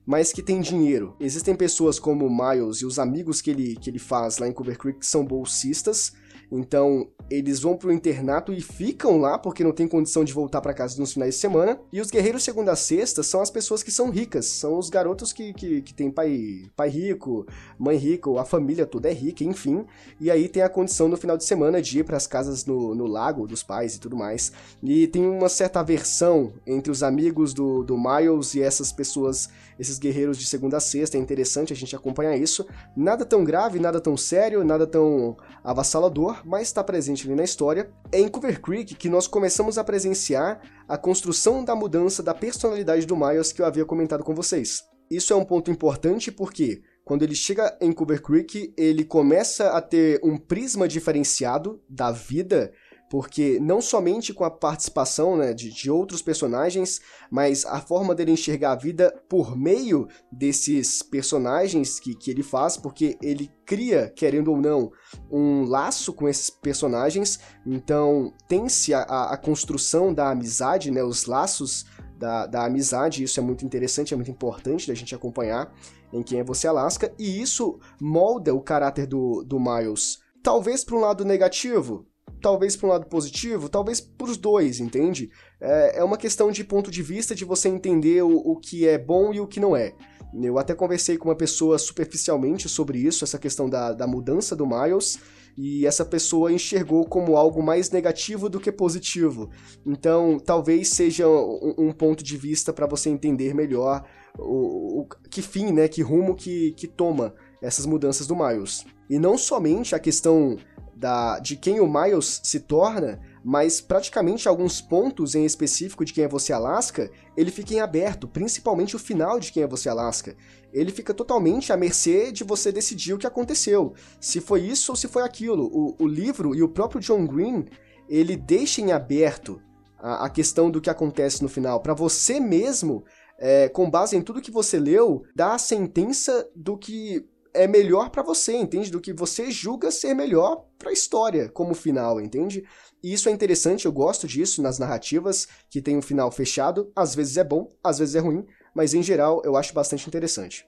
mas 0.07 0.33
que 0.33 0.41
tem 0.41 0.61
dinheiro. 0.61 1.17
Existem 1.19 1.55
pessoas 1.57 1.99
como 1.99 2.27
o 2.27 2.31
Miles 2.31 2.77
e 2.77 2.87
os 2.87 2.99
amigos 2.99 3.41
que 3.41 3.51
ele, 3.51 3.75
que 3.75 3.91
ele 3.91 3.99
faz 3.99 4.39
lá 4.39 4.47
em 4.47 4.53
Cover 4.53 4.79
Creek 4.79 5.01
que 5.01 5.07
são 5.07 5.25
bolsistas, 5.25 6.13
então, 6.51 7.09
eles 7.29 7.61
vão 7.61 7.77
pro 7.77 7.93
internato 7.93 8.53
e 8.53 8.61
ficam 8.61 9.19
lá 9.19 9.37
porque 9.37 9.65
não 9.65 9.73
tem 9.73 9.89
condição 9.89 10.25
de 10.25 10.33
voltar 10.33 10.61
para 10.61 10.73
casa 10.73 10.99
nos 11.01 11.13
finais 11.13 11.35
de 11.35 11.41
semana. 11.41 11.79
E 11.93 12.01
os 12.01 12.11
guerreiros 12.11 12.45
segunda 12.45 12.73
a 12.73 12.77
sexta 12.77 13.23
são 13.23 13.41
as 13.41 13.51
pessoas 13.51 13.83
que 13.83 13.91
são 13.91 14.11
ricas, 14.11 14.47
são 14.47 14.79
os 14.79 14.89
garotos 14.89 15.33
que, 15.33 15.53
que, 15.53 15.83
que 15.83 15.93
têm 15.93 16.11
pai, 16.11 16.63
pai 16.77 16.89
rico, 16.89 17.47
mãe 17.79 17.97
rica, 17.97 18.31
a 18.41 18.45
família 18.45 18.87
toda 18.87 19.11
é 19.11 19.13
rica, 19.13 19.43
enfim. 19.43 19.85
E 20.21 20.31
aí 20.31 20.49
tem 20.49 20.63
a 20.63 20.69
condição 20.69 21.09
no 21.09 21.17
final 21.17 21.37
de 21.37 21.45
semana 21.45 21.83
de 21.83 21.99
ir 21.99 22.05
para 22.05 22.17
as 22.17 22.27
casas 22.27 22.65
no, 22.65 22.95
no 22.95 23.07
lago 23.07 23.47
dos 23.47 23.63
pais 23.63 23.97
e 23.97 24.01
tudo 24.01 24.17
mais. 24.17 24.53
E 24.83 25.09
tem 25.09 25.27
uma 25.27 25.49
certa 25.49 25.81
aversão 25.81 26.53
entre 26.65 26.93
os 26.93 27.03
amigos 27.03 27.53
do, 27.53 27.83
do 27.83 27.97
Miles 27.99 28.55
e 28.55 28.63
essas 28.63 28.93
pessoas, 28.93 29.49
esses 29.79 29.99
guerreiros 29.99 30.39
de 30.39 30.47
segunda 30.47 30.77
a 30.77 30.81
sexta. 30.81 31.17
É 31.17 31.21
interessante 31.21 31.73
a 31.73 31.77
gente 31.77 31.97
acompanhar 31.97 32.37
isso. 32.37 32.65
Nada 32.97 33.25
tão 33.25 33.43
grave, 33.43 33.81
nada 33.81 34.01
tão 34.01 34.17
sério, 34.17 34.65
nada 34.65 34.87
tão 34.87 35.37
avassalador 35.65 36.36
mas 36.45 36.69
está 36.69 36.83
presente 36.83 37.27
ali 37.27 37.35
na 37.35 37.45
história, 37.45 37.91
é 38.13 38.21
em 38.21 38.29
Cover 38.29 38.61
Creek 38.61 38.95
que 38.95 39.09
nós 39.09 39.27
começamos 39.27 39.79
a 39.79 39.85
presenciar 39.85 40.61
a 40.89 40.99
construção 40.99 41.65
da 41.65 41.75
mudança 41.75 42.23
da 42.23 42.35
personalidade 42.35 43.07
do 43.07 43.17
Miles 43.17 43.53
que 43.53 43.63
eu 43.63 43.67
havia 43.67 43.85
comentado 43.85 44.25
com 44.25 44.35
vocês. 44.35 44.83
Isso 45.11 45.33
é 45.33 45.37
um 45.37 45.45
ponto 45.45 45.71
importante 45.71 46.33
porque 46.33 46.83
quando 47.05 47.23
ele 47.23 47.37
chega 47.37 47.77
em 47.81 47.93
Cover 47.93 48.21
Creek, 48.21 48.75
ele 48.77 49.05
começa 49.05 49.71
a 49.71 49.81
ter 49.81 50.21
um 50.25 50.37
prisma 50.37 50.89
diferenciado 50.89 51.81
da 51.89 52.11
vida 52.11 52.73
porque 53.09 53.59
não 53.61 53.81
somente 53.81 54.35
com 54.35 54.45
a 54.45 54.51
participação 54.51 55.37
né, 55.37 55.53
de, 55.53 55.71
de 55.71 55.91
outros 55.91 56.23
personagens, 56.23 57.01
mas 57.31 57.65
a 57.65 57.81
forma 57.81 58.15
dele 58.15 58.33
enxergar 58.33 58.73
a 58.73 58.77
vida 58.77 59.15
por 59.29 59.57
meio 59.57 60.09
desses 60.31 61.03
personagens 61.03 62.01
que, 62.01 62.15
que 62.15 62.31
ele 62.31 62.43
faz, 62.43 62.77
porque 62.77 63.17
ele 63.23 63.51
cria, 63.65 64.13
querendo 64.15 64.51
ou 64.51 64.61
não, 64.61 64.91
um 65.31 65.65
laço 65.65 66.13
com 66.13 66.29
esses 66.29 66.51
personagens, 66.51 67.39
então 67.65 68.33
tem-se 68.49 68.93
a, 68.93 69.03
a, 69.03 69.37
construção 69.37 70.13
da 70.13 70.31
amizade, 70.31 70.91
né, 70.91 71.03
os 71.03 71.27
laços 71.27 71.85
da, 72.19 72.47
da 72.47 72.65
amizade, 72.65 73.23
isso 73.23 73.39
é 73.39 73.43
muito 73.43 73.65
interessante, 73.65 74.15
é 74.15 74.17
muito 74.17 74.31
importante 74.31 74.89
da 74.89 74.95
gente 74.95 75.15
acompanhar 75.15 75.73
em 76.13 76.23
Quem 76.23 76.41
é 76.41 76.45
Você 76.45 76.67
Alaska, 76.67 77.13
e 77.19 77.41
isso 77.41 77.79
molda 78.01 78.55
o 78.55 78.61
caráter 78.61 79.07
do, 79.07 79.45
do 79.45 79.61
Miles. 79.61 80.19
Talvez 80.43 80.85
para 80.85 80.97
um 80.97 81.01
lado 81.01 81.25
negativo, 81.25 82.07
talvez 82.41 82.77
para 82.77 82.87
um 82.87 82.91
lado 82.91 83.07
positivo, 83.07 83.69
talvez 83.69 84.01
para 84.01 84.29
os 84.31 84.37
dois, 84.37 84.81
entende? 84.81 85.31
É, 85.61 85.99
é, 85.99 86.05
uma 86.05 86.17
questão 86.17 86.51
de 86.51 86.65
ponto 86.65 86.91
de 86.91 87.03
vista 87.03 87.35
de 87.35 87.45
você 87.45 87.69
entender 87.69 88.23
o, 88.23 88.37
o 88.37 88.57
que 88.57 88.87
é 88.87 88.99
bom 88.99 89.33
e 89.33 89.41
o 89.41 89.47
que 89.47 89.61
não 89.61 89.77
é. 89.77 89.95
Eu 90.35 90.59
até 90.59 90.75
conversei 90.75 91.17
com 91.17 91.29
uma 91.29 91.37
pessoa 91.37 91.79
superficialmente 91.79 92.69
sobre 92.69 92.99
isso, 92.99 93.25
essa 93.25 93.39
questão 93.39 93.69
da, 93.69 93.93
da 93.93 94.07
mudança 94.07 94.55
do 94.55 94.67
Miles, 94.67 95.19
e 95.57 95.87
essa 95.87 96.05
pessoa 96.05 96.53
enxergou 96.53 97.07
como 97.07 97.37
algo 97.37 97.63
mais 97.63 97.91
negativo 97.91 98.49
do 98.49 98.61
que 98.61 98.71
positivo. 98.71 99.49
Então, 99.87 100.39
talvez 100.39 100.89
seja 100.89 101.27
um, 101.27 101.75
um 101.79 101.93
ponto 101.93 102.23
de 102.23 102.37
vista 102.37 102.73
para 102.73 102.87
você 102.87 103.09
entender 103.09 103.55
melhor 103.55 104.05
o, 104.39 105.01
o, 105.01 105.09
que 105.31 105.41
fim, 105.41 105.73
né, 105.73 105.89
que 105.89 106.03
rumo 106.03 106.35
que, 106.35 106.73
que 106.73 106.87
toma 106.87 107.35
essas 107.63 107.87
mudanças 107.87 108.27
do 108.27 108.37
Miles. 108.37 108.85
E 109.09 109.19
não 109.19 109.39
somente 109.39 109.95
a 109.95 109.99
questão 109.99 110.59
da, 110.97 111.39
de 111.39 111.57
quem 111.57 111.79
o 111.79 111.87
Miles 111.87 112.41
se 112.43 112.59
torna, 112.59 113.21
mas 113.45 113.83
praticamente 113.83 114.49
alguns 114.49 114.81
pontos 114.81 115.35
em 115.35 115.45
específico 115.45 116.05
de 116.05 116.13
quem 116.13 116.25
é 116.25 116.29
você 116.29 116.55
Alaska, 116.55 117.11
ele 117.37 117.51
fica 117.51 117.75
em 117.75 117.81
aberto, 117.81 118.27
principalmente 118.27 118.97
o 118.97 118.99
final 118.99 119.39
de 119.39 119.53
quem 119.53 119.63
é 119.63 119.67
você 119.67 119.91
Alaska. 119.91 120.35
Ele 120.73 120.91
fica 120.91 121.13
totalmente 121.13 121.71
à 121.71 121.77
mercê 121.77 122.33
de 122.33 122.43
você 122.43 122.73
decidir 122.73 123.13
o 123.13 123.19
que 123.19 123.27
aconteceu, 123.27 123.93
se 124.19 124.41
foi 124.41 124.63
isso 124.63 124.91
ou 124.91 124.97
se 124.97 125.07
foi 125.07 125.23
aquilo. 125.23 125.67
O, 125.67 125.95
o 125.99 126.09
livro 126.09 126.55
e 126.55 126.63
o 126.63 126.69
próprio 126.69 127.01
John 127.01 127.27
Green, 127.27 127.67
ele 128.09 128.35
deixa 128.35 128.81
em 128.81 128.91
aberto 128.91 129.61
a, 129.99 130.25
a 130.25 130.31
questão 130.31 130.71
do 130.71 130.81
que 130.81 130.89
acontece 130.89 131.43
no 131.43 131.49
final, 131.49 131.81
para 131.81 131.93
você 131.93 132.41
mesmo, 132.41 133.05
é, 133.39 133.69
com 133.69 133.91
base 133.91 134.17
em 134.17 134.23
tudo 134.23 134.41
que 134.41 134.51
você 134.51 134.79
leu, 134.79 135.25
dar 135.35 135.55
a 135.55 135.59
sentença 135.59 136.49
do 136.57 136.77
que 136.77 137.23
é 137.57 137.67
melhor 137.67 138.11
para 138.11 138.23
você, 138.23 138.55
entende? 138.55 138.91
Do 138.91 139.01
que 139.01 139.13
você 139.13 139.51
julga 139.51 139.91
ser 139.91 140.15
melhor 140.15 140.67
para 140.79 140.91
a 140.91 140.93
história 140.93 141.49
como 141.49 141.75
final, 141.75 142.21
entende? 142.21 142.65
E 143.03 143.13
isso 143.13 143.29
é 143.29 143.33
interessante, 143.33 143.87
eu 143.87 143.93
gosto 143.93 144.27
disso 144.27 144.63
nas 144.63 144.79
narrativas 144.79 145.49
que 145.71 145.81
tem 145.81 145.97
um 145.97 146.03
final 146.03 146.31
fechado, 146.31 146.93
às 146.95 147.15
vezes 147.15 147.37
é 147.37 147.45
bom, 147.45 147.73
às 147.83 147.99
vezes 147.99 148.15
é 148.15 148.21
ruim, 148.21 148.45
mas 148.75 148.95
em 148.95 149.03
geral 149.03 149.43
eu 149.45 149.57
acho 149.57 149.73
bastante 149.73 150.07
interessante. 150.07 150.67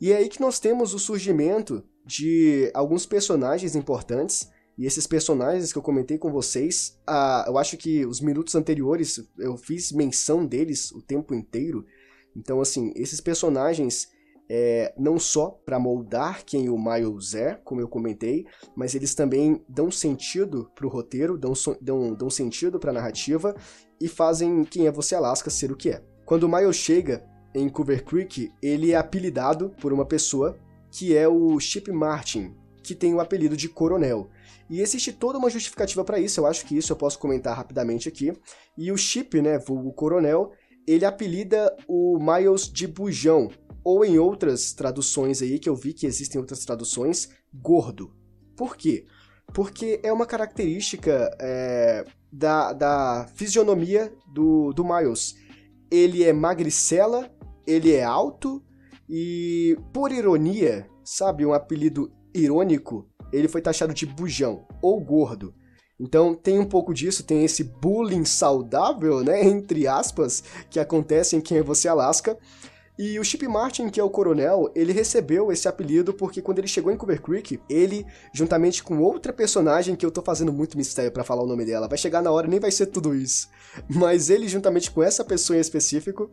E 0.00 0.12
é 0.12 0.16
aí 0.16 0.28
que 0.28 0.40
nós 0.40 0.60
temos 0.60 0.94
o 0.94 0.98
surgimento 0.98 1.82
de 2.06 2.70
alguns 2.72 3.04
personagens 3.04 3.74
importantes, 3.74 4.48
e 4.78 4.86
esses 4.86 5.08
personagens 5.08 5.72
que 5.72 5.78
eu 5.78 5.82
comentei 5.82 6.16
com 6.18 6.30
vocês, 6.30 7.00
ah, 7.04 7.44
eu 7.48 7.58
acho 7.58 7.76
que 7.76 8.06
os 8.06 8.20
minutos 8.20 8.54
anteriores 8.54 9.20
eu 9.36 9.56
fiz 9.56 9.90
menção 9.90 10.46
deles 10.46 10.92
o 10.92 11.02
tempo 11.02 11.34
inteiro, 11.34 11.84
então, 12.38 12.60
assim, 12.60 12.92
esses 12.94 13.20
personagens, 13.20 14.08
é, 14.48 14.94
não 14.96 15.18
só 15.18 15.50
para 15.66 15.78
moldar 15.78 16.44
quem 16.44 16.68
o 16.68 16.78
Miles 16.78 17.34
é, 17.34 17.54
como 17.64 17.80
eu 17.80 17.88
comentei, 17.88 18.46
mas 18.76 18.94
eles 18.94 19.12
também 19.12 19.60
dão 19.68 19.90
sentido 19.90 20.70
pro 20.74 20.88
roteiro, 20.88 21.36
dão, 21.36 21.52
dão, 21.80 22.14
dão 22.14 22.30
sentido 22.30 22.78
pra 22.78 22.92
narrativa 22.92 23.56
e 24.00 24.06
fazem 24.06 24.64
quem 24.64 24.86
é 24.86 24.92
você 24.92 25.16
Alaska 25.16 25.50
ser 25.50 25.72
o 25.72 25.76
que 25.76 25.90
é. 25.90 26.02
Quando 26.24 26.44
o 26.44 26.48
Miles 26.48 26.76
chega 26.76 27.24
em 27.52 27.68
Cover 27.68 28.04
Creek, 28.04 28.52
ele 28.62 28.92
é 28.92 28.96
apelidado 28.96 29.74
por 29.80 29.92
uma 29.92 30.06
pessoa 30.06 30.56
que 30.92 31.16
é 31.16 31.26
o 31.26 31.58
Chip 31.58 31.90
Martin, 31.90 32.54
que 32.82 32.94
tem 32.94 33.12
o 33.12 33.20
apelido 33.20 33.56
de 33.56 33.68
Coronel. 33.68 34.30
E 34.70 34.80
existe 34.80 35.12
toda 35.12 35.38
uma 35.38 35.50
justificativa 35.50 36.04
para 36.04 36.20
isso, 36.20 36.40
eu 36.40 36.46
acho 36.46 36.64
que 36.66 36.76
isso 36.76 36.92
eu 36.92 36.96
posso 36.96 37.18
comentar 37.18 37.56
rapidamente 37.56 38.08
aqui. 38.08 38.32
E 38.76 38.92
o 38.92 38.96
Chip, 38.96 39.40
né, 39.42 39.58
o 39.68 39.92
Coronel, 39.92 40.52
ele 40.88 41.04
apelida 41.04 41.76
o 41.86 42.18
Miles 42.18 42.62
de 42.62 42.86
Bujão, 42.86 43.50
ou 43.84 44.04
em 44.04 44.18
outras 44.18 44.72
traduções 44.72 45.42
aí, 45.42 45.58
que 45.58 45.68
eu 45.68 45.76
vi 45.76 45.92
que 45.92 46.06
existem 46.06 46.40
outras 46.40 46.64
traduções, 46.64 47.28
gordo. 47.52 48.14
Por 48.56 48.76
quê? 48.76 49.06
Porque 49.52 50.00
é 50.02 50.12
uma 50.12 50.26
característica 50.26 51.30
é, 51.40 52.04
da, 52.32 52.72
da 52.72 53.26
fisionomia 53.34 54.12
do, 54.32 54.72
do 54.72 54.84
Miles. 54.84 55.36
Ele 55.90 56.24
é 56.24 56.32
magricela, 56.32 57.30
ele 57.66 57.92
é 57.92 58.02
alto 58.02 58.62
e, 59.08 59.76
por 59.92 60.10
ironia, 60.10 60.86
sabe, 61.04 61.44
um 61.44 61.52
apelido 61.52 62.10
irônico, 62.34 63.08
ele 63.32 63.48
foi 63.48 63.60
taxado 63.60 63.92
de 63.92 64.06
bujão 64.06 64.66
ou 64.82 64.98
gordo. 65.02 65.54
Então 65.98 66.34
tem 66.34 66.58
um 66.58 66.64
pouco 66.64 66.94
disso, 66.94 67.24
tem 67.24 67.44
esse 67.44 67.64
bullying 67.64 68.24
saudável, 68.24 69.24
né, 69.24 69.42
entre 69.46 69.86
aspas, 69.86 70.42
que 70.70 70.78
acontece 70.78 71.36
em 71.36 71.40
Quem 71.40 71.58
é 71.58 71.62
Você 71.62 71.88
Alaska. 71.88 72.38
E 72.98 73.16
o 73.16 73.22
Chip 73.22 73.46
Martin, 73.46 73.90
que 73.90 74.00
é 74.00 74.02
o 74.02 74.10
coronel, 74.10 74.72
ele 74.74 74.92
recebeu 74.92 75.52
esse 75.52 75.68
apelido 75.68 76.12
porque 76.12 76.42
quando 76.42 76.58
ele 76.58 76.66
chegou 76.66 76.92
em 76.92 76.96
Cooper 76.96 77.22
Creek, 77.22 77.60
ele, 77.70 78.04
juntamente 78.34 78.82
com 78.82 78.98
outra 78.98 79.32
personagem 79.32 79.94
que 79.94 80.04
eu 80.04 80.10
tô 80.10 80.20
fazendo 80.20 80.52
muito 80.52 80.76
mistério 80.76 81.12
para 81.12 81.22
falar 81.22 81.44
o 81.44 81.46
nome 81.46 81.64
dela, 81.64 81.86
vai 81.86 81.96
chegar 81.96 82.20
na 82.20 82.32
hora 82.32 82.48
e 82.48 82.50
nem 82.50 82.58
vai 82.58 82.72
ser 82.72 82.86
tudo 82.86 83.14
isso. 83.14 83.48
Mas 83.88 84.30
ele, 84.30 84.48
juntamente 84.48 84.90
com 84.90 85.00
essa 85.00 85.24
pessoa 85.24 85.56
em 85.56 85.60
específico, 85.60 86.28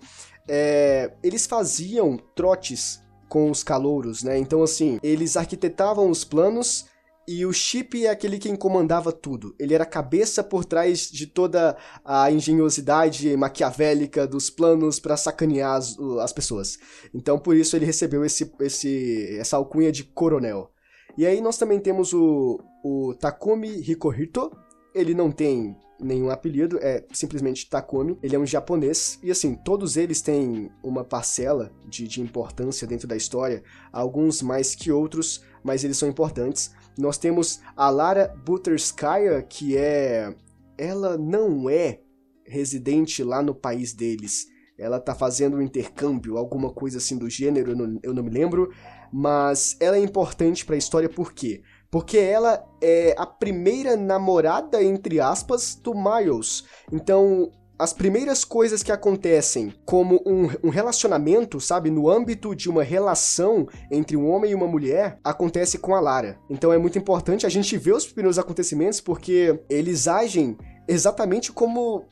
é, 0.47 1.11
eles 1.21 1.45
faziam 1.45 2.17
trotes 2.33 2.99
com 3.29 3.51
os 3.51 3.61
calouros, 3.61 4.23
né? 4.23 4.35
Então, 4.35 4.63
assim, 4.63 4.99
eles 5.03 5.37
arquitetavam 5.37 6.09
os 6.09 6.23
planos 6.23 6.87
e 7.27 7.45
o 7.45 7.51
Chip 7.51 8.05
é 8.05 8.09
aquele 8.09 8.37
quem 8.37 8.55
comandava 8.55 9.11
tudo. 9.11 9.55
Ele 9.57 9.73
era 9.73 9.83
a 9.83 9.87
cabeça 9.87 10.43
por 10.43 10.63
trás 10.63 11.09
de 11.09 11.25
toda 11.25 11.75
a 12.03 12.31
engenhosidade 12.31 13.35
maquiavélica 13.35 14.27
dos 14.27 14.49
planos 14.49 14.99
para 14.99 15.17
sacanear 15.17 15.75
as, 15.75 15.97
as, 16.21 16.31
pessoas. 16.31 16.77
Então, 17.13 17.39
por 17.39 17.55
isso 17.55 17.75
ele 17.75 17.85
recebeu 17.85 18.23
esse, 18.23 18.51
esse, 18.59 19.37
essa 19.39 19.57
alcunha 19.57 19.91
de 19.91 20.03
coronel. 20.03 20.71
E 21.17 21.25
aí 21.25 21.41
nós 21.41 21.57
também 21.57 21.79
temos 21.79 22.13
o, 22.13 22.59
o 22.83 23.15
Takumi 23.15 23.69
Hikohito. 23.69 24.51
Ele 24.93 25.13
não 25.13 25.31
tem 25.31 25.75
nenhum 25.99 26.29
apelido, 26.29 26.77
é 26.81 27.05
simplesmente 27.11 27.69
Takumi. 27.69 28.17
Ele 28.21 28.35
é 28.35 28.39
um 28.39 28.45
japonês 28.45 29.17
e 29.23 29.31
assim, 29.31 29.55
todos 29.55 29.97
eles 29.97 30.21
têm 30.21 30.69
uma 30.83 31.03
parcela 31.03 31.71
de, 31.87 32.07
de 32.07 32.21
importância 32.21 32.87
dentro 32.87 33.07
da 33.07 33.15
história, 33.15 33.63
alguns 33.91 34.41
mais 34.41 34.75
que 34.75 34.91
outros, 34.91 35.41
mas 35.65 35.83
eles 35.83 35.97
são 35.97 36.07
importantes. 36.07 36.71
Nós 36.95 37.17
temos 37.17 37.59
a 37.75 37.89
Lara 37.89 38.33
Butterskaya, 38.45 39.41
que 39.41 39.75
é. 39.75 40.33
Ela 40.77 41.17
não 41.17 41.67
é 41.69 42.01
residente 42.45 43.23
lá 43.23 43.41
no 43.41 43.55
país 43.55 43.91
deles. 43.91 44.45
Ela 44.77 44.99
tá 44.99 45.15
fazendo 45.15 45.57
um 45.57 45.61
intercâmbio, 45.61 46.37
alguma 46.37 46.71
coisa 46.71 46.99
assim 46.99 47.17
do 47.17 47.29
gênero, 47.29 47.71
eu 47.71 47.75
não, 47.75 47.99
eu 48.03 48.13
não 48.13 48.21
me 48.21 48.29
lembro. 48.29 48.71
Mas 49.11 49.75
ela 49.79 49.97
é 49.97 49.99
importante 49.99 50.65
para 50.65 50.75
a 50.75 50.77
história 50.77 51.09
por 51.09 51.33
quê? 51.33 51.63
Porque 51.89 52.17
ela 52.17 52.63
é 52.81 53.15
a 53.17 53.25
primeira 53.25 53.95
namorada, 53.95 54.83
entre 54.83 55.19
aspas, 55.19 55.75
do 55.75 55.93
Miles. 55.95 56.65
Então, 56.91 57.49
as 57.77 57.91
primeiras 57.91 58.45
coisas 58.45 58.81
que 58.81 58.91
acontecem 58.91 59.73
como 59.85 60.21
um, 60.25 60.49
um, 60.63 60.69
relacionamento, 60.69 61.59
sabe, 61.59 61.91
no 61.91 62.09
âmbito 62.09 62.55
de 62.55 62.69
uma 62.69 62.83
relação 62.83 63.67
entre 63.91 64.15
um 64.15 64.29
homem 64.29 64.51
e 64.51 64.55
uma 64.55 64.67
mulher, 64.67 65.19
acontece 65.23 65.77
com 65.77 65.93
a 65.93 65.99
Lara. 65.99 66.39
Então 66.49 66.71
é 66.71 66.77
muito 66.77 66.97
importante 66.97 67.45
a 67.45 67.49
gente 67.49 67.77
ver 67.77 67.93
os 67.93 68.05
primeiros 68.05 68.39
acontecimentos 68.39 69.01
porque 69.01 69.59
eles 69.69 70.07
agem 70.07 70.57
exatamente 70.87 71.51
como 71.51 72.05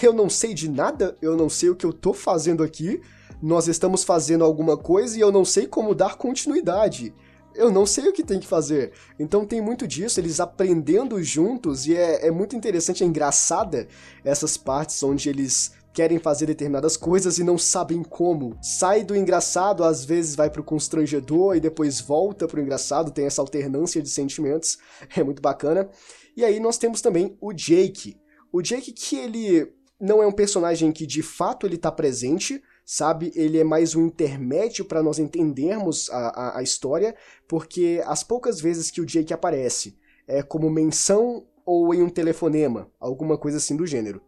eu 0.00 0.12
não 0.12 0.30
sei 0.30 0.54
de 0.54 0.70
nada, 0.70 1.16
eu 1.20 1.36
não 1.36 1.48
sei 1.48 1.70
o 1.70 1.76
que 1.76 1.84
eu 1.84 1.92
tô 1.92 2.12
fazendo 2.12 2.62
aqui, 2.62 3.00
nós 3.42 3.66
estamos 3.66 4.04
fazendo 4.04 4.44
alguma 4.44 4.76
coisa 4.76 5.18
e 5.18 5.20
eu 5.20 5.32
não 5.32 5.44
sei 5.44 5.66
como 5.66 5.94
dar 5.94 6.16
continuidade 6.16 7.12
eu 7.60 7.70
não 7.70 7.84
sei 7.84 8.08
o 8.08 8.12
que 8.12 8.24
tem 8.24 8.40
que 8.40 8.46
fazer. 8.46 8.92
Então 9.18 9.44
tem 9.44 9.60
muito 9.60 9.86
disso, 9.86 10.18
eles 10.18 10.40
aprendendo 10.40 11.22
juntos, 11.22 11.86
e 11.86 11.94
é, 11.94 12.26
é 12.26 12.30
muito 12.30 12.56
interessante, 12.56 13.04
é 13.04 13.06
engraçada 13.06 13.86
essas 14.24 14.56
partes 14.56 15.02
onde 15.02 15.28
eles 15.28 15.72
querem 15.92 16.18
fazer 16.18 16.46
determinadas 16.46 16.96
coisas 16.96 17.38
e 17.38 17.44
não 17.44 17.58
sabem 17.58 18.02
como. 18.02 18.56
Sai 18.62 19.04
do 19.04 19.14
engraçado, 19.14 19.84
às 19.84 20.04
vezes 20.04 20.34
vai 20.34 20.48
pro 20.48 20.64
constrangedor 20.64 21.54
e 21.54 21.60
depois 21.60 22.00
volta 22.00 22.48
pro 22.48 22.60
engraçado, 22.60 23.10
tem 23.10 23.26
essa 23.26 23.42
alternância 23.42 24.00
de 24.00 24.08
sentimentos, 24.08 24.78
é 25.14 25.22
muito 25.22 25.42
bacana. 25.42 25.90
E 26.36 26.44
aí 26.44 26.58
nós 26.58 26.78
temos 26.78 27.02
também 27.02 27.36
o 27.40 27.52
Jake. 27.52 28.16
O 28.50 28.62
Jake 28.62 28.92
que 28.92 29.16
ele 29.16 29.70
não 30.00 30.22
é 30.22 30.26
um 30.26 30.32
personagem 30.32 30.90
que 30.92 31.06
de 31.06 31.22
fato 31.22 31.66
ele 31.66 31.76
tá 31.76 31.92
presente, 31.92 32.62
sabe? 32.90 33.30
Ele 33.36 33.56
é 33.56 33.62
mais 33.62 33.94
um 33.94 34.04
intermédio 34.04 34.84
para 34.84 35.00
nós 35.00 35.20
entendermos 35.20 36.10
a, 36.10 36.16
a, 36.16 36.58
a, 36.58 36.62
história, 36.62 37.14
porque 37.46 38.02
as 38.04 38.24
poucas 38.24 38.60
vezes 38.60 38.90
que 38.90 39.00
o 39.00 39.06
Jake 39.06 39.32
aparece 39.32 39.96
é 40.26 40.42
como 40.42 40.68
menção 40.68 41.46
ou 41.64 41.94
em 41.94 42.02
um 42.02 42.08
telefonema, 42.08 42.90
alguma 42.98 43.38
coisa 43.38 43.58
assim 43.58 43.76
do 43.76 43.86
gênero. 43.86 44.20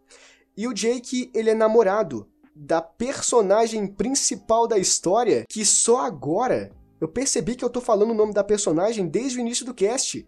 E 0.57 0.69
o 0.69 0.73
Jake, 0.73 1.29
ele 1.35 1.51
é 1.51 1.55
namorado 1.55 2.29
da 2.55 2.81
personagem 2.81 3.85
principal 3.85 4.69
da 4.69 4.79
história, 4.79 5.45
que 5.49 5.65
só 5.65 6.07
agora 6.07 6.71
eu 7.01 7.09
percebi 7.09 7.57
que 7.57 7.65
eu 7.65 7.71
tô 7.71 7.81
falando 7.81 8.13
o 8.13 8.15
nome 8.15 8.33
da 8.33 8.45
personagem 8.45 9.09
desde 9.09 9.39
o 9.39 9.41
início 9.41 9.67
do 9.67 9.75
cast 9.75 10.25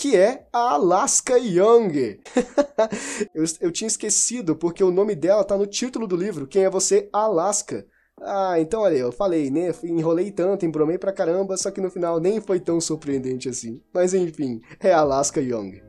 que 0.00 0.16
é 0.16 0.46
a 0.50 0.70
Alaska 0.70 1.36
Young. 1.36 1.92
eu, 3.34 3.44
eu 3.60 3.70
tinha 3.70 3.86
esquecido, 3.86 4.56
porque 4.56 4.82
o 4.82 4.90
nome 4.90 5.14
dela 5.14 5.44
tá 5.44 5.58
no 5.58 5.66
título 5.66 6.06
do 6.06 6.16
livro, 6.16 6.46
Quem 6.46 6.64
é 6.64 6.70
Você? 6.70 7.10
Alaska. 7.12 7.86
Ah, 8.18 8.58
então 8.58 8.80
olha, 8.80 8.96
eu 8.96 9.12
falei, 9.12 9.50
né? 9.50 9.70
Enrolei 9.84 10.30
tanto, 10.30 10.64
embromei 10.64 10.96
pra 10.96 11.12
caramba, 11.12 11.54
só 11.58 11.70
que 11.70 11.82
no 11.82 11.90
final 11.90 12.18
nem 12.18 12.40
foi 12.40 12.58
tão 12.58 12.80
surpreendente 12.80 13.46
assim. 13.50 13.82
Mas 13.92 14.14
enfim, 14.14 14.62
é 14.80 14.90
Alaska 14.90 15.38
Young. 15.38 15.82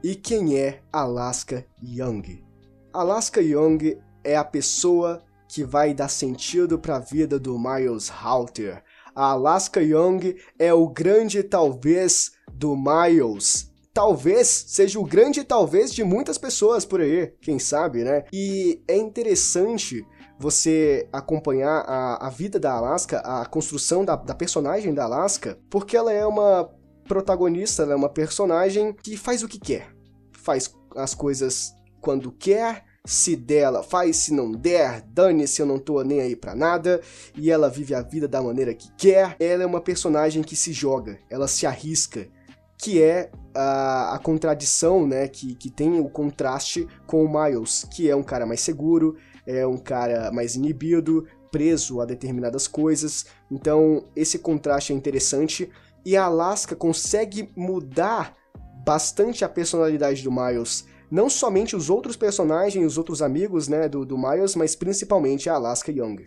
E 0.00 0.14
quem 0.14 0.60
é 0.60 0.80
Alaska 0.92 1.66
Young? 1.82 2.44
Alaska 2.92 3.42
Young 3.42 3.98
é 4.22 4.36
a 4.36 4.44
pessoa 4.44 5.24
que 5.48 5.64
vai 5.64 5.92
dar 5.92 6.08
sentido 6.08 6.78
para 6.78 6.96
a 6.96 7.00
vida 7.00 7.36
do 7.36 7.58
Miles 7.58 8.08
Halter, 8.08 8.84
a 9.14 9.32
Alaska 9.32 9.82
Young 9.82 10.36
é 10.58 10.72
o 10.72 10.88
grande 10.88 11.42
talvez 11.42 12.32
do 12.52 12.76
Miles. 12.76 13.70
Talvez 13.92 14.46
seja 14.68 15.00
o 15.00 15.04
grande 15.04 15.42
talvez 15.42 15.92
de 15.92 16.04
muitas 16.04 16.38
pessoas 16.38 16.84
por 16.84 17.00
aí, 17.00 17.32
quem 17.40 17.58
sabe, 17.58 18.04
né? 18.04 18.24
E 18.32 18.82
é 18.86 18.96
interessante 18.96 20.06
você 20.38 21.08
acompanhar 21.12 21.84
a, 21.86 22.26
a 22.26 22.30
vida 22.30 22.58
da 22.58 22.72
Alaska, 22.72 23.18
a 23.18 23.44
construção 23.46 24.04
da, 24.04 24.16
da 24.16 24.34
personagem 24.34 24.94
da 24.94 25.04
Alaska, 25.04 25.58
porque 25.68 25.96
ela 25.96 26.12
é 26.12 26.24
uma 26.24 26.70
protagonista, 27.06 27.82
ela 27.82 27.92
é 27.92 27.96
uma 27.96 28.08
personagem 28.08 28.94
que 29.02 29.16
faz 29.16 29.42
o 29.42 29.48
que 29.48 29.58
quer. 29.58 29.92
Faz 30.32 30.72
as 30.96 31.14
coisas 31.14 31.74
quando 32.00 32.32
quer, 32.32 32.84
se 33.06 33.34
dela, 33.34 33.82
faz 33.82 34.16
se 34.16 34.34
não 34.34 34.52
der, 34.52 35.02
dane-se, 35.02 35.60
eu 35.60 35.66
não 35.66 35.78
tô 35.78 36.02
nem 36.02 36.20
aí 36.20 36.36
pra 36.36 36.54
nada, 36.54 37.00
e 37.34 37.50
ela 37.50 37.70
vive 37.70 37.94
a 37.94 38.02
vida 38.02 38.28
da 38.28 38.42
maneira 38.42 38.74
que 38.74 38.90
quer. 38.96 39.36
Ela 39.40 39.62
é 39.62 39.66
uma 39.66 39.80
personagem 39.80 40.42
que 40.42 40.54
se 40.54 40.72
joga, 40.72 41.18
ela 41.28 41.48
se 41.48 41.66
arrisca, 41.66 42.28
que 42.76 43.02
é 43.02 43.30
a, 43.54 44.14
a 44.14 44.18
contradição, 44.18 45.06
né, 45.06 45.28
que, 45.28 45.54
que 45.54 45.70
tem 45.70 45.98
o 45.98 46.08
contraste 46.08 46.86
com 47.06 47.24
o 47.24 47.28
Miles, 47.28 47.86
que 47.90 48.08
é 48.08 48.16
um 48.16 48.22
cara 48.22 48.46
mais 48.46 48.60
seguro, 48.60 49.16
é 49.46 49.66
um 49.66 49.76
cara 49.76 50.30
mais 50.30 50.54
inibido, 50.54 51.26
preso 51.50 52.00
a 52.00 52.04
determinadas 52.04 52.68
coisas. 52.68 53.26
Então, 53.50 54.04
esse 54.14 54.38
contraste 54.38 54.92
é 54.92 54.96
interessante 54.96 55.70
e 56.04 56.16
a 56.16 56.24
Alaska 56.24 56.76
consegue 56.76 57.50
mudar 57.56 58.36
bastante 58.84 59.44
a 59.44 59.48
personalidade 59.48 60.22
do 60.22 60.30
Miles 60.30 60.86
não 61.10 61.28
somente 61.28 61.74
os 61.74 61.90
outros 61.90 62.16
personagens, 62.16 62.86
os 62.86 62.96
outros 62.96 63.20
amigos 63.20 63.66
né, 63.66 63.88
do, 63.88 64.04
do 64.06 64.16
Miles, 64.16 64.54
mas 64.54 64.76
principalmente 64.76 65.50
a 65.50 65.54
Alaska 65.54 65.90
Young. 65.90 66.24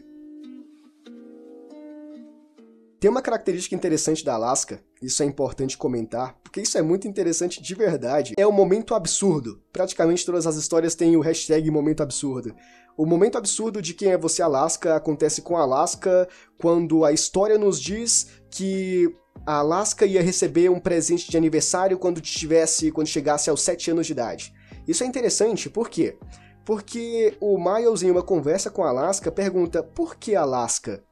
Tem 3.00 3.10
uma 3.10 3.22
característica 3.22 3.76
interessante 3.76 4.24
da 4.24 4.36
Alaska, 4.36 4.82
isso 5.02 5.22
é 5.22 5.26
importante 5.26 5.78
comentar, 5.78 6.40
porque 6.42 6.62
isso 6.62 6.78
é 6.78 6.82
muito 6.82 7.06
interessante 7.06 7.62
de 7.62 7.76
verdade. 7.76 8.34
É 8.38 8.48
o 8.48 8.52
momento 8.52 8.96
absurdo. 8.96 9.62
Praticamente 9.74 10.26
todas 10.26 10.48
as 10.48 10.56
histórias 10.56 10.96
têm 10.96 11.18
o 11.18 11.20
hashtag 11.20 11.70
momento 11.70 12.02
absurdo. 12.02 12.56
O 12.96 13.06
momento 13.06 13.38
absurdo 13.38 13.82
de 13.82 13.94
quem 13.94 14.12
é 14.12 14.18
você 14.18 14.42
Alaska 14.42 14.96
acontece 14.96 15.42
com 15.42 15.58
Alaska 15.58 16.30
quando 16.58 17.04
a 17.04 17.12
história 17.12 17.58
nos 17.58 17.82
diz 17.82 18.28
que 18.50 19.14
a 19.46 19.56
Alaska 19.56 20.06
ia 20.06 20.22
receber 20.22 20.70
um 20.70 20.80
presente 20.80 21.30
de 21.30 21.36
aniversário 21.36 21.98
quando 21.98 22.22
tivesse, 22.22 22.90
quando 22.92 23.08
chegasse 23.08 23.50
aos 23.50 23.62
7 23.64 23.92
anos 23.92 24.08
de 24.08 24.14
idade. 24.14 24.54
Isso 24.88 25.04
é 25.04 25.08
interessante, 25.08 25.70
por 25.70 25.90
quê? 25.90 26.18
Porque 26.66 27.36
o 27.42 27.58
Miles, 27.58 28.04
em 28.04 28.12
uma 28.12 28.24
conversa 28.24 28.70
com 28.70 28.84
Alaska, 28.84 29.32
pergunta 29.32 29.84
por 29.84 30.16
que 30.16 30.36
Alaska? 30.36 31.04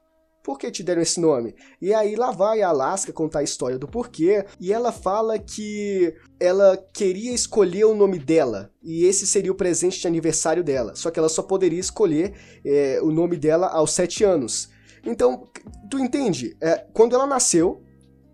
por 0.43 0.57
que 0.57 0.71
te 0.71 0.83
deram 0.83 1.01
esse 1.01 1.19
nome? 1.19 1.55
E 1.81 1.93
aí 1.93 2.15
lá 2.15 2.31
vai 2.31 2.61
a 2.61 2.69
Alaska 2.69 3.13
contar 3.13 3.39
a 3.39 3.43
história 3.43 3.77
do 3.77 3.87
porquê, 3.87 4.45
e 4.59 4.73
ela 4.73 4.91
fala 4.91 5.37
que 5.37 6.13
ela 6.39 6.77
queria 6.93 7.33
escolher 7.33 7.85
o 7.85 7.95
nome 7.95 8.19
dela, 8.19 8.71
e 8.81 9.05
esse 9.05 9.27
seria 9.27 9.51
o 9.51 9.55
presente 9.55 9.99
de 9.99 10.07
aniversário 10.07 10.63
dela, 10.63 10.95
só 10.95 11.11
que 11.11 11.19
ela 11.19 11.29
só 11.29 11.43
poderia 11.43 11.79
escolher 11.79 12.33
é, 12.65 12.99
o 13.01 13.11
nome 13.11 13.37
dela 13.37 13.67
aos 13.67 13.91
sete 13.93 14.23
anos. 14.23 14.69
Então, 15.05 15.47
tu 15.89 15.99
entende? 15.99 16.55
É, 16.61 16.85
quando 16.93 17.15
ela 17.15 17.25
nasceu, 17.25 17.83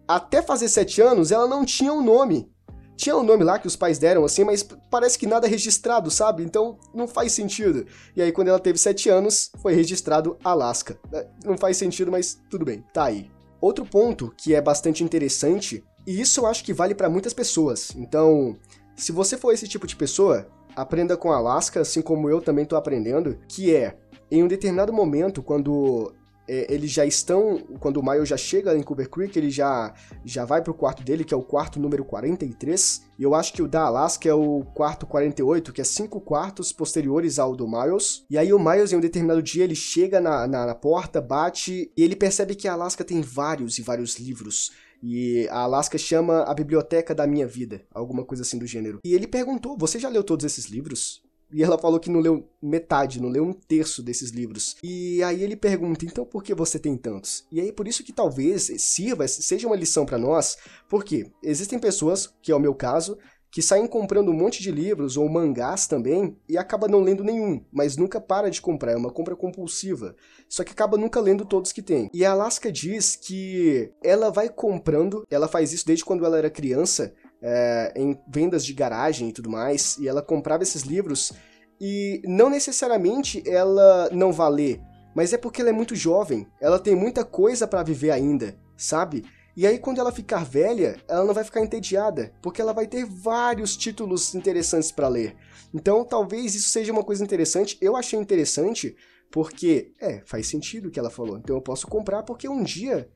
até 0.08 0.42
fazer 0.42 0.70
sete 0.70 1.02
anos, 1.02 1.32
ela 1.32 1.48
não 1.48 1.66
tinha 1.66 1.94
um 1.94 2.04
nome. 2.04 2.50
Tinha 2.98 3.16
um 3.16 3.24
nome 3.24 3.44
lá 3.44 3.60
que 3.60 3.68
os 3.68 3.76
pais 3.76 4.00
deram, 4.00 4.26
assim, 4.26 4.44
mas 4.44 4.68
parece 4.90 5.20
que 5.20 5.28
nada 5.28 5.46
é 5.46 5.50
registrado, 5.50 6.10
sabe? 6.10 6.44
Então 6.44 6.80
não 6.94 7.08
faz 7.08 7.32
sentido. 7.32 7.86
E 8.16 8.22
aí, 8.22 8.32
quando 8.32 8.48
ela 8.48 8.60
teve 8.60 8.80
7 8.80 9.08
anos, 9.08 9.52
foi 9.62 9.76
registrado 9.76 10.36
Alaska. 10.44 11.00
É, 11.14 11.28
não 11.46 11.56
faz 11.56 11.78
sentido, 11.78 12.12
mas 12.12 12.42
tudo 12.50 12.66
bem, 12.66 12.84
tá 12.92 13.06
aí. 13.06 13.30
Outro 13.62 13.86
ponto 13.86 14.34
que 14.36 14.56
é 14.56 14.62
bastante 14.62 15.04
interessante, 15.04 15.84
e 16.08 16.20
isso 16.20 16.42
eu 16.42 16.48
acho 16.48 16.64
que 16.64 16.74
vale 16.74 16.96
para 16.96 17.10
muitas 17.10 17.34
pessoas. 17.34 17.92
Então, 17.96 18.58
se 18.96 19.12
você 19.12 19.38
for 19.38 19.54
esse 19.54 19.68
tipo 19.68 19.86
de 19.86 19.96
pessoa, 19.96 20.48
aprenda 20.76 21.16
com 21.16 21.32
Alaska, 21.32 21.82
assim 21.82 22.02
como 22.02 22.30
eu 22.30 22.42
também 22.42 22.66
tô 22.66 22.76
aprendendo, 22.76 23.38
que 23.48 23.76
é 23.76 23.96
em 24.30 24.44
um 24.44 24.48
determinado 24.48 24.92
momento, 24.92 25.44
quando 25.44 26.14
é, 26.48 26.74
eles 26.74 26.92
já 26.92 27.06
estão, 27.06 27.60
quando 27.80 27.98
o 27.98 28.04
Miles 28.04 28.30
já 28.30 28.38
chega 28.38 28.76
em 28.76 28.82
Cooper 28.82 29.10
Creek, 29.10 29.38
ele 29.38 29.50
já, 29.50 29.94
já 30.24 30.46
vai 30.46 30.62
pro 30.62 30.74
quarto 30.74 31.04
dele, 31.04 31.24
que 31.24 31.34
é 31.34 31.38
o 31.38 31.42
quarto 31.42 31.80
número 31.80 32.06
43, 32.06 33.02
e 33.20 33.24
eu 33.24 33.36
acho 33.36 33.54
que 33.54 33.62
o 33.62 33.68
da 33.68 33.84
Alaska 33.84 34.28
é 34.28 34.34
o 34.34 34.64
quarto 34.74 35.06
48, 35.06 35.74
que 35.74 35.82
é 35.82 35.84
cinco 35.84 36.22
quartos 36.22 36.72
posteriores 36.72 37.40
ao 37.40 37.56
do 37.56 37.68
Miles, 37.68 38.26
e 38.30 38.38
aí 38.38 38.54
o 38.54 38.60
Miles, 38.60 38.92
em 38.92 38.96
um 38.96 39.02
determinado 39.02 39.42
dia, 39.42 39.64
ele 39.64 39.76
chega 39.76 40.22
na, 40.22 40.48
na, 40.48 40.66
na 40.66 40.76
porta, 40.76 41.20
bate, 41.20 41.92
e 41.96 42.04
ele 42.04 42.16
percebe 42.16 42.56
que 42.56 42.68
a 42.68 42.74
Alaska 42.74 43.04
tem 43.04 43.22
vários 43.22 43.78
e 43.78 43.82
vários 43.82 44.18
livros, 44.18 44.72
e 45.02 45.48
a 45.50 45.60
Alaska 45.60 45.98
chama 45.98 46.44
a 46.44 46.54
biblioteca 46.54 47.14
da 47.14 47.28
minha 47.28 47.46
vida, 47.46 47.86
alguma 47.94 48.24
coisa 48.24 48.44
assim 48.44 48.58
do 48.58 48.66
gênero. 48.66 49.00
E 49.06 49.14
ele 49.14 49.28
perguntou: 49.28 49.78
Você 49.78 50.00
já 50.00 50.10
leu 50.10 50.24
todos 50.24 50.46
esses 50.46 50.66
livros? 50.66 51.22
E 51.52 51.64
ela 51.64 51.78
falou 51.78 52.00
que 52.00 52.10
não 52.10 52.20
leu 52.20 52.48
metade, 52.62 53.22
não 53.22 53.30
leu 53.30 53.44
um 53.44 53.54
terço 53.54 54.04
desses 54.04 54.32
livros. 54.32 54.76
E 54.84 55.24
aí 55.24 55.44
ele 55.44 55.56
pergunta: 55.56 56.06
então 56.06 56.26
por 56.26 56.44
que 56.44 56.54
você 56.54 56.78
tem 56.78 56.98
tantos? 56.98 57.46
E 57.52 57.62
aí 57.62 57.72
por 57.72 57.88
isso 57.88 58.04
que 58.04 58.14
talvez 58.14 58.72
sirva, 58.78 59.28
seja 59.28 59.68
uma 59.68 59.76
lição 59.76 60.06
para 60.06 60.18
nós, 60.18 60.58
porque 60.90 61.32
existem 61.44 61.80
pessoas, 61.80 62.34
que 62.42 62.52
é 62.52 62.56
o 62.56 62.60
meu 62.60 62.76
caso, 62.76 63.18
que 63.50 63.62
saem 63.62 63.88
comprando 63.88 64.30
um 64.30 64.34
monte 64.34 64.62
de 64.62 64.72
livros 64.72 65.18
ou 65.18 65.28
mangás 65.30 65.88
também 65.88 66.38
e 66.48 66.58
acaba 66.58 66.88
não 66.88 67.00
lendo 67.00 67.24
nenhum, 67.24 67.64
mas 67.72 67.98
nunca 67.98 68.20
para 68.20 68.52
de 68.52 68.62
comprar, 68.62 68.92
é 68.92 68.98
uma 68.98 69.12
compra 69.12 69.36
compulsiva. 69.36 70.16
Só 70.50 70.64
que 70.64 70.72
acaba 70.72 70.98
nunca 70.98 71.20
lendo 71.20 71.46
todos 71.46 71.72
que 71.72 71.82
tem. 71.82 72.10
E 72.14 72.24
a 72.26 72.32
Alaska 72.32 72.72
diz 72.72 73.16
que 73.16 73.92
ela 74.04 74.30
vai 74.30 74.50
comprando, 74.50 75.26
ela 75.30 75.48
faz 75.48 75.74
isso 75.74 75.86
desde 75.86 76.06
quando 76.06 76.26
ela 76.26 76.38
era 76.38 76.50
criança, 76.50 77.14
é, 77.42 77.94
em 77.96 78.20
vendas 78.28 78.66
de 78.66 78.74
garagem 78.74 79.30
e 79.30 79.34
tudo 79.34 79.50
mais, 79.50 79.98
e 79.98 80.08
ela 80.08 80.22
comprava 80.22 80.64
esses 80.64 80.84
livros 80.84 81.32
e 81.80 82.22
não 82.26 82.50
necessariamente 82.50 83.44
ela 83.48 84.10
não 84.12 84.32
vai 84.32 84.52
ler, 84.52 84.82
mas 85.16 85.34
é 85.34 85.38
porque 85.38 85.62
ela 85.62 85.70
é 85.70 85.74
muito 85.74 85.96
jovem, 85.96 86.48
ela 86.60 86.80
tem 86.80 86.96
muita 86.96 87.24
coisa 87.24 87.68
para 87.68 87.84
viver 87.84 88.12
ainda, 88.12 88.58
sabe? 88.76 89.24
E 89.56 89.66
aí 89.66 89.80
quando 89.80 90.00
ela 90.00 90.12
ficar 90.12 90.46
velha, 90.46 90.98
ela 91.08 91.26
não 91.26 91.34
vai 91.34 91.44
ficar 91.44 91.62
entediada, 91.62 92.34
porque 92.42 92.62
ela 92.62 92.74
vai 92.74 92.88
ter 92.88 93.06
vários 93.06 93.76
títulos 93.76 94.36
interessantes 94.36 94.92
para 94.92 95.08
ler. 95.08 95.36
Então, 95.74 96.06
talvez 96.06 96.56
isso 96.56 96.70
seja 96.70 96.92
uma 96.92 97.04
coisa 97.04 97.24
interessante. 97.24 97.78
Eu 97.82 97.96
achei 97.96 98.18
interessante 98.20 98.96
porque, 99.32 99.94
é, 100.00 100.22
faz 100.26 100.48
sentido 100.48 100.88
o 100.88 100.92
que 100.92 101.00
ela 101.00 101.10
falou. 101.10 101.38
Então 101.38 101.56
eu 101.56 101.62
posso 101.62 101.88
comprar 101.88 102.24
porque 102.24 102.48
um 102.48 102.64
dia 102.64 103.10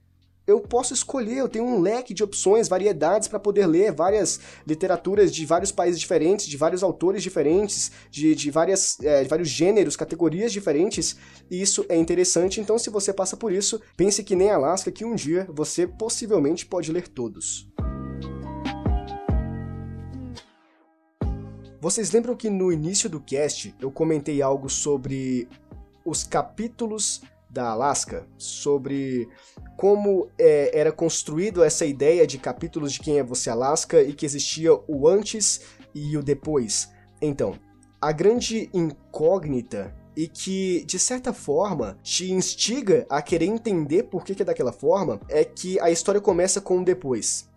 eu 0.51 0.59
posso 0.59 0.93
escolher, 0.93 1.37
eu 1.37 1.49
tenho 1.49 1.65
um 1.65 1.79
leque 1.79 2.13
de 2.13 2.23
opções, 2.23 2.67
variedades 2.67 3.27
para 3.27 3.39
poder 3.39 3.65
ler 3.65 3.91
várias 3.91 4.39
literaturas 4.67 5.33
de 5.33 5.45
vários 5.45 5.71
países 5.71 5.99
diferentes, 5.99 6.45
de 6.45 6.57
vários 6.57 6.83
autores 6.83 7.23
diferentes, 7.23 7.91
de, 8.09 8.35
de, 8.35 8.51
várias, 8.51 8.99
é, 9.01 9.23
de 9.23 9.29
vários 9.29 9.49
gêneros, 9.49 9.95
categorias 9.95 10.51
diferentes, 10.51 11.15
e 11.49 11.61
isso 11.61 11.85
é 11.89 11.95
interessante. 11.95 12.59
Então, 12.59 12.77
se 12.77 12.89
você 12.89 13.13
passa 13.13 13.37
por 13.37 13.51
isso, 13.51 13.81
pense 13.95 14.23
que 14.23 14.35
nem 14.35 14.51
Alaska, 14.51 14.91
que 14.91 15.05
um 15.05 15.15
dia 15.15 15.47
você 15.49 15.87
possivelmente 15.87 16.65
pode 16.65 16.91
ler 16.91 17.07
todos. 17.07 17.67
Vocês 21.79 22.11
lembram 22.11 22.35
que 22.35 22.49
no 22.49 22.71
início 22.71 23.09
do 23.09 23.19
cast 23.19 23.73
eu 23.79 23.91
comentei 23.91 24.41
algo 24.41 24.69
sobre 24.69 25.47
os 26.05 26.23
capítulos 26.23 27.21
da 27.51 27.69
Alaska, 27.71 28.25
sobre 28.37 29.27
como 29.77 30.29
é, 30.39 30.77
era 30.77 30.91
construído 30.91 31.63
essa 31.63 31.85
ideia 31.85 32.25
de 32.25 32.37
capítulos 32.37 32.93
de 32.93 32.99
Quem 32.99 33.19
é 33.19 33.23
Você 33.23 33.49
Alaska 33.49 34.01
e 34.01 34.13
que 34.13 34.25
existia 34.25 34.73
o 34.73 35.07
antes 35.07 35.61
e 35.93 36.15
o 36.15 36.23
depois. 36.23 36.89
Então, 37.21 37.59
a 37.99 38.11
grande 38.11 38.69
incógnita 38.73 39.93
e 40.15 40.27
que, 40.27 40.83
de 40.85 40.97
certa 40.97 41.33
forma, 41.33 41.99
te 42.01 42.31
instiga 42.31 43.05
a 43.09 43.21
querer 43.21 43.45
entender 43.45 44.03
por 44.03 44.23
que, 44.23 44.35
que 44.35 44.41
é 44.41 44.45
daquela 44.45 44.71
forma, 44.71 45.19
é 45.29 45.43
que 45.43 45.79
a 45.79 45.91
história 45.91 46.21
começa 46.21 46.59
com 46.61 46.79
o 46.79 46.85
depois. 46.85 47.49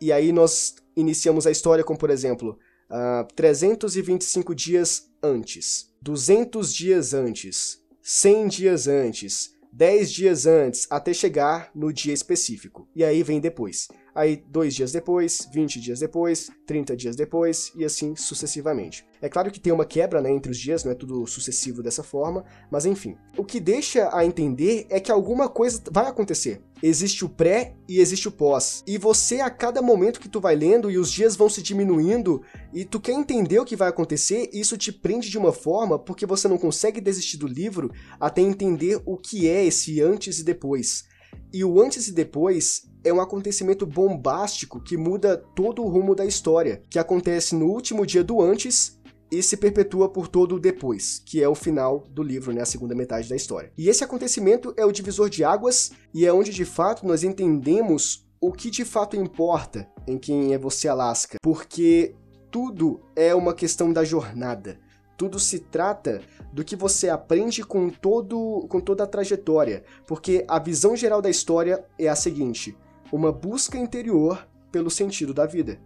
E 0.00 0.12
aí 0.12 0.32
nós 0.32 0.76
iniciamos 0.96 1.46
a 1.46 1.50
história 1.50 1.84
com, 1.84 1.94
por 1.94 2.10
exemplo, 2.10 2.58
uh, 2.90 3.20
ah, 3.20 3.28
325 3.34 4.54
dias 4.54 5.10
antes, 5.22 5.92
200 6.00 6.72
dias 6.72 7.12
antes, 7.12 7.79
100 8.02 8.48
dias 8.48 8.86
antes, 8.86 9.54
10 9.72 10.10
dias 10.10 10.46
antes, 10.46 10.86
até 10.90 11.12
chegar 11.12 11.70
no 11.74 11.92
dia 11.92 12.14
específico. 12.14 12.88
E 12.94 13.04
aí 13.04 13.22
vem 13.22 13.40
depois. 13.40 13.88
Aí, 14.14 14.42
dois 14.48 14.74
dias 14.74 14.92
depois, 14.92 15.48
20 15.52 15.80
dias 15.80 16.00
depois, 16.00 16.50
30 16.66 16.96
dias 16.96 17.16
depois 17.16 17.72
e 17.76 17.84
assim 17.84 18.16
sucessivamente. 18.16 19.04
É 19.22 19.28
claro 19.28 19.50
que 19.50 19.60
tem 19.60 19.72
uma 19.72 19.84
quebra 19.84 20.20
né, 20.20 20.30
entre 20.30 20.50
os 20.50 20.58
dias, 20.58 20.84
não 20.84 20.92
é 20.92 20.94
tudo 20.94 21.26
sucessivo 21.26 21.82
dessa 21.82 22.02
forma, 22.02 22.44
mas 22.70 22.86
enfim. 22.86 23.16
O 23.36 23.44
que 23.44 23.60
deixa 23.60 24.08
a 24.12 24.24
entender 24.24 24.86
é 24.88 24.98
que 24.98 25.12
alguma 25.12 25.48
coisa 25.48 25.82
vai 25.90 26.06
acontecer. 26.06 26.62
Existe 26.82 27.24
o 27.24 27.28
pré 27.28 27.74
e 27.86 28.00
existe 28.00 28.26
o 28.28 28.32
pós. 28.32 28.82
E 28.86 28.96
você, 28.96 29.40
a 29.40 29.50
cada 29.50 29.82
momento 29.82 30.18
que 30.18 30.28
tu 30.28 30.40
vai 30.40 30.56
lendo 30.56 30.90
e 30.90 30.96
os 30.96 31.12
dias 31.12 31.36
vão 31.36 31.48
se 31.48 31.62
diminuindo 31.62 32.40
e 32.72 32.86
tu 32.86 32.98
quer 32.98 33.12
entender 33.12 33.58
o 33.58 33.64
que 33.64 33.76
vai 33.76 33.88
acontecer, 33.88 34.48
isso 34.52 34.78
te 34.78 34.90
prende 34.90 35.28
de 35.28 35.36
uma 35.36 35.52
forma 35.52 35.98
porque 35.98 36.24
você 36.24 36.48
não 36.48 36.56
consegue 36.56 37.00
desistir 37.00 37.36
do 37.36 37.46
livro 37.46 37.92
até 38.18 38.40
entender 38.40 39.00
o 39.04 39.18
que 39.18 39.46
é 39.46 39.66
esse 39.66 40.00
antes 40.00 40.38
e 40.38 40.44
depois. 40.44 41.04
E 41.52 41.64
o 41.64 41.80
antes 41.80 42.08
e 42.08 42.12
depois 42.12 42.88
é 43.02 43.12
um 43.12 43.20
acontecimento 43.20 43.86
bombástico 43.86 44.80
que 44.80 44.96
muda 44.96 45.36
todo 45.54 45.82
o 45.82 45.88
rumo 45.88 46.14
da 46.14 46.24
história, 46.24 46.82
que 46.88 46.98
acontece 46.98 47.54
no 47.54 47.66
último 47.66 48.06
dia 48.06 48.22
do 48.22 48.40
antes 48.40 49.00
e 49.30 49.42
se 49.42 49.56
perpetua 49.56 50.08
por 50.08 50.28
todo 50.28 50.56
o 50.56 50.60
depois, 50.60 51.22
que 51.24 51.42
é 51.42 51.48
o 51.48 51.54
final 51.54 52.04
do 52.10 52.22
livro, 52.22 52.52
né, 52.52 52.62
a 52.62 52.66
segunda 52.66 52.94
metade 52.94 53.28
da 53.28 53.36
história. 53.36 53.72
E 53.78 53.88
esse 53.88 54.02
acontecimento 54.02 54.74
é 54.76 54.84
o 54.84 54.92
divisor 54.92 55.30
de 55.30 55.44
águas 55.44 55.92
e 56.12 56.26
é 56.26 56.32
onde 56.32 56.50
de 56.50 56.64
fato 56.64 57.06
nós 57.06 57.22
entendemos 57.22 58.26
o 58.40 58.52
que 58.52 58.70
de 58.70 58.84
fato 58.84 59.16
importa 59.16 59.88
em 60.06 60.18
quem 60.18 60.52
é 60.52 60.58
você 60.58 60.88
Alaska, 60.88 61.38
porque 61.42 62.14
tudo 62.50 63.00
é 63.14 63.34
uma 63.34 63.54
questão 63.54 63.92
da 63.92 64.02
jornada. 64.02 64.80
Tudo 65.20 65.38
se 65.38 65.58
trata 65.58 66.22
do 66.50 66.64
que 66.64 66.74
você 66.74 67.10
aprende 67.10 67.62
com, 67.62 67.90
todo, 67.90 68.66
com 68.70 68.80
toda 68.80 69.04
a 69.04 69.06
trajetória, 69.06 69.84
porque 70.06 70.46
a 70.48 70.58
visão 70.58 70.96
geral 70.96 71.20
da 71.20 71.28
história 71.28 71.84
é 71.98 72.08
a 72.08 72.16
seguinte: 72.16 72.74
uma 73.12 73.30
busca 73.30 73.76
interior 73.76 74.48
pelo 74.72 74.90
sentido 74.90 75.34
da 75.34 75.44
vida. 75.44 75.78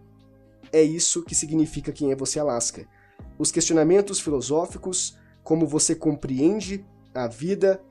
É 0.71 0.81
isso 0.81 1.21
que 1.21 1.35
significa 1.35 1.91
quem 1.91 2.13
é 2.13 2.15
você 2.15 2.39
Alaska. 2.39 2.87
Os 3.37 3.51
questionamentos 3.51 4.21
filosóficos, 4.21 5.19
como 5.43 5.67
você 5.67 5.93
compreende 5.93 6.85
a 7.13 7.27
vida, 7.27 7.83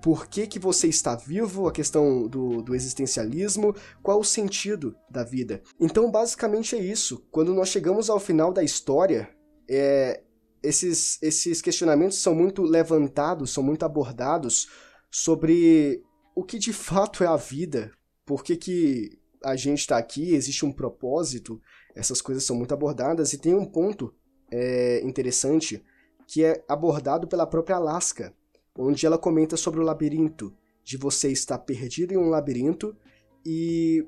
por 0.00 0.28
que, 0.28 0.46
que 0.46 0.60
você 0.60 0.86
está 0.86 1.16
vivo, 1.16 1.66
a 1.66 1.72
questão 1.72 2.28
do, 2.28 2.62
do 2.62 2.72
existencialismo, 2.72 3.74
qual 4.00 4.20
o 4.20 4.24
sentido 4.24 4.94
da 5.10 5.24
vida. 5.24 5.60
Então, 5.80 6.08
basicamente 6.08 6.76
é 6.76 6.78
isso. 6.78 7.26
Quando 7.32 7.52
nós 7.52 7.68
chegamos 7.68 8.08
ao 8.08 8.20
final 8.20 8.52
da 8.52 8.62
história, 8.62 9.28
é, 9.68 10.22
esses, 10.64 11.22
esses 11.22 11.60
questionamentos 11.60 12.18
são 12.18 12.34
muito 12.34 12.62
levantados, 12.62 13.52
são 13.52 13.62
muito 13.62 13.84
abordados 13.84 14.68
sobre 15.10 16.02
o 16.34 16.42
que 16.42 16.58
de 16.58 16.72
fato 16.72 17.22
é 17.22 17.26
a 17.26 17.36
vida, 17.36 17.92
por 18.24 18.42
que, 18.42 18.56
que 18.56 19.18
a 19.44 19.54
gente 19.54 19.80
está 19.80 19.98
aqui, 19.98 20.34
existe 20.34 20.64
um 20.64 20.72
propósito, 20.72 21.60
essas 21.94 22.20
coisas 22.20 22.44
são 22.44 22.56
muito 22.56 22.72
abordadas 22.72 23.32
e 23.32 23.38
tem 23.38 23.54
um 23.54 23.66
ponto 23.66 24.12
é, 24.50 25.00
interessante 25.04 25.84
que 26.26 26.42
é 26.42 26.64
abordado 26.66 27.28
pela 27.28 27.46
própria 27.46 27.76
Alaska, 27.76 28.34
onde 28.76 29.04
ela 29.04 29.18
comenta 29.18 29.56
sobre 29.56 29.80
o 29.80 29.84
labirinto, 29.84 30.56
de 30.82 30.96
você 30.96 31.30
estar 31.30 31.58
perdido 31.58 32.12
em 32.12 32.16
um 32.16 32.28
labirinto 32.28 32.96
e 33.44 34.06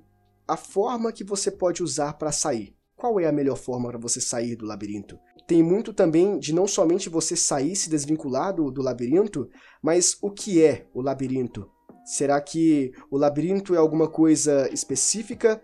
a 0.48 0.56
forma 0.56 1.12
que 1.12 1.22
você 1.22 1.50
pode 1.50 1.82
usar 1.82 2.14
para 2.14 2.32
sair. 2.32 2.74
Qual 2.96 3.20
é 3.20 3.26
a 3.26 3.32
melhor 3.32 3.56
forma 3.56 3.90
para 3.90 3.98
você 3.98 4.20
sair 4.20 4.56
do 4.56 4.64
labirinto? 4.64 5.18
Tem 5.46 5.62
muito 5.62 5.92
também 5.92 6.38
de 6.38 6.52
não 6.52 6.66
somente 6.66 7.08
você 7.08 7.36
sair, 7.36 7.76
se 7.76 7.88
desvincular 7.88 8.54
do, 8.54 8.70
do 8.70 8.82
labirinto, 8.82 9.48
mas 9.82 10.16
o 10.20 10.30
que 10.30 10.62
é 10.62 10.86
o 10.92 11.00
labirinto? 11.00 11.70
Será 12.04 12.40
que 12.40 12.92
o 13.10 13.16
labirinto 13.16 13.74
é 13.74 13.78
alguma 13.78 14.08
coisa 14.08 14.68
específica 14.72 15.62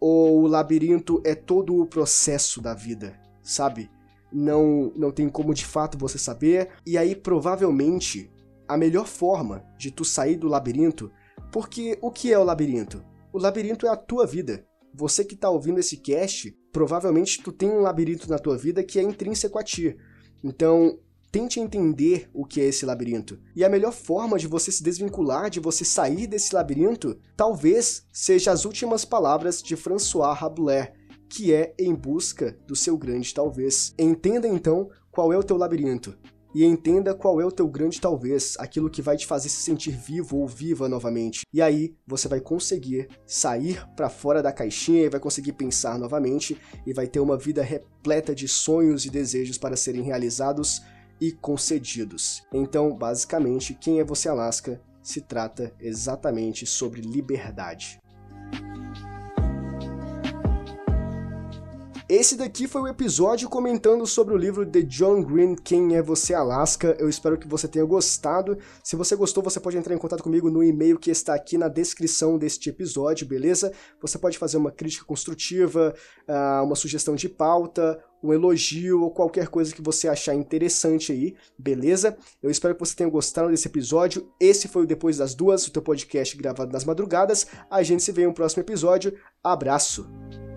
ou 0.00 0.42
o 0.42 0.46
labirinto 0.46 1.20
é 1.24 1.34
todo 1.34 1.80
o 1.80 1.86
processo 1.86 2.60
da 2.60 2.74
vida, 2.74 3.20
sabe? 3.42 3.90
Não 4.32 4.92
não 4.96 5.10
tem 5.10 5.28
como 5.28 5.52
de 5.52 5.64
fato 5.64 5.98
você 5.98 6.18
saber. 6.18 6.70
E 6.86 6.96
aí 6.96 7.14
provavelmente 7.14 8.30
a 8.68 8.76
melhor 8.76 9.06
forma 9.06 9.64
de 9.76 9.90
tu 9.90 10.04
sair 10.04 10.36
do 10.36 10.46
labirinto, 10.48 11.10
porque 11.52 11.98
o 12.00 12.10
que 12.10 12.32
é 12.32 12.38
o 12.38 12.44
labirinto? 12.44 13.04
O 13.32 13.38
labirinto 13.38 13.86
é 13.86 13.90
a 13.90 13.96
tua 13.96 14.26
vida. 14.26 14.64
Você 14.94 15.24
que 15.24 15.34
está 15.34 15.50
ouvindo 15.50 15.80
esse 15.80 15.96
cast, 15.96 16.56
provavelmente 16.72 17.42
tu 17.42 17.52
tem 17.52 17.70
um 17.70 17.80
labirinto 17.80 18.28
na 18.28 18.38
tua 18.38 18.56
vida 18.56 18.82
que 18.82 18.98
é 18.98 19.02
intrínseco 19.02 19.58
a 19.58 19.62
ti. 19.62 19.96
Então, 20.42 20.98
Tente 21.32 21.60
entender 21.60 22.28
o 22.34 22.44
que 22.44 22.60
é 22.60 22.64
esse 22.64 22.84
labirinto. 22.84 23.38
E 23.54 23.64
a 23.64 23.68
melhor 23.68 23.92
forma 23.92 24.36
de 24.36 24.48
você 24.48 24.72
se 24.72 24.82
desvincular, 24.82 25.48
de 25.48 25.60
você 25.60 25.84
sair 25.84 26.26
desse 26.26 26.52
labirinto, 26.52 27.16
talvez 27.36 28.04
seja 28.12 28.50
as 28.50 28.64
últimas 28.64 29.04
palavras 29.04 29.62
de 29.62 29.76
François 29.76 30.36
Rabelais, 30.36 30.90
que 31.28 31.54
é 31.54 31.72
em 31.78 31.94
busca 31.94 32.58
do 32.66 32.74
seu 32.74 32.98
grande 32.98 33.32
talvez. 33.32 33.94
Entenda 33.96 34.48
então 34.48 34.90
qual 35.08 35.32
é 35.32 35.38
o 35.38 35.44
teu 35.44 35.56
labirinto. 35.56 36.18
E 36.54 36.64
entenda 36.64 37.14
qual 37.14 37.40
é 37.40 37.44
o 37.44 37.52
teu 37.52 37.68
grande 37.68 38.00
talvez, 38.00 38.56
aquilo 38.58 38.90
que 38.90 39.02
vai 39.02 39.16
te 39.16 39.26
fazer 39.26 39.48
se 39.48 39.62
sentir 39.62 39.92
vivo 39.92 40.38
ou 40.38 40.48
viva 40.48 40.88
novamente. 40.88 41.46
E 41.52 41.62
aí 41.62 41.94
você 42.06 42.26
vai 42.26 42.40
conseguir 42.40 43.08
sair 43.24 43.86
para 43.94 44.10
fora 44.10 44.42
da 44.42 44.52
caixinha 44.52 45.04
e 45.04 45.08
vai 45.08 45.20
conseguir 45.20 45.52
pensar 45.52 45.98
novamente 45.98 46.60
e 46.86 46.92
vai 46.92 47.06
ter 47.06 47.20
uma 47.20 47.36
vida 47.36 47.62
repleta 47.62 48.34
de 48.34 48.48
sonhos 48.48 49.04
e 49.04 49.10
desejos 49.10 49.58
para 49.58 49.76
serem 49.76 50.02
realizados 50.02 50.82
e 51.20 51.30
concedidos. 51.30 52.42
Então, 52.52 52.96
basicamente, 52.96 53.74
quem 53.74 54.00
é 54.00 54.04
você 54.04 54.28
Alaska 54.28 54.80
se 55.02 55.20
trata 55.20 55.72
exatamente 55.80 56.66
sobre 56.66 57.00
liberdade. 57.00 57.99
Esse 62.10 62.34
daqui 62.34 62.66
foi 62.66 62.82
o 62.82 62.88
episódio 62.88 63.48
comentando 63.48 64.04
sobre 64.04 64.34
o 64.34 64.36
livro 64.36 64.66
de 64.66 64.82
John 64.82 65.22
Green, 65.22 65.54
Quem 65.54 65.94
é 65.94 66.02
Você 66.02 66.34
Alaska. 66.34 66.96
Eu 66.98 67.08
espero 67.08 67.38
que 67.38 67.46
você 67.46 67.68
tenha 67.68 67.84
gostado. 67.84 68.58
Se 68.82 68.96
você 68.96 69.14
gostou, 69.14 69.44
você 69.44 69.60
pode 69.60 69.76
entrar 69.76 69.94
em 69.94 69.98
contato 69.98 70.24
comigo 70.24 70.50
no 70.50 70.60
e-mail 70.60 70.98
que 70.98 71.08
está 71.08 71.36
aqui 71.36 71.56
na 71.56 71.68
descrição 71.68 72.36
deste 72.36 72.68
episódio, 72.68 73.28
beleza? 73.28 73.72
Você 74.02 74.18
pode 74.18 74.38
fazer 74.38 74.56
uma 74.56 74.72
crítica 74.72 75.04
construtiva, 75.04 75.94
ah, 76.26 76.62
uma 76.64 76.74
sugestão 76.74 77.14
de 77.14 77.28
pauta, 77.28 78.02
um 78.20 78.32
elogio 78.32 79.02
ou 79.02 79.12
qualquer 79.12 79.46
coisa 79.46 79.72
que 79.72 79.80
você 79.80 80.08
achar 80.08 80.34
interessante 80.34 81.12
aí, 81.12 81.36
beleza? 81.56 82.18
Eu 82.42 82.50
espero 82.50 82.74
que 82.74 82.80
você 82.80 82.96
tenha 82.96 83.08
gostado 83.08 83.50
desse 83.50 83.68
episódio. 83.68 84.28
Esse 84.40 84.66
foi 84.66 84.82
o 84.82 84.86
Depois 84.86 85.18
das 85.18 85.32
Duas, 85.32 85.64
o 85.64 85.70
teu 85.70 85.80
podcast 85.80 86.36
gravado 86.36 86.72
nas 86.72 86.84
madrugadas. 86.84 87.46
A 87.70 87.84
gente 87.84 88.02
se 88.02 88.10
vê 88.10 88.22
em 88.22 88.26
um 88.26 88.34
próximo 88.34 88.64
episódio. 88.64 89.16
Abraço! 89.44 90.49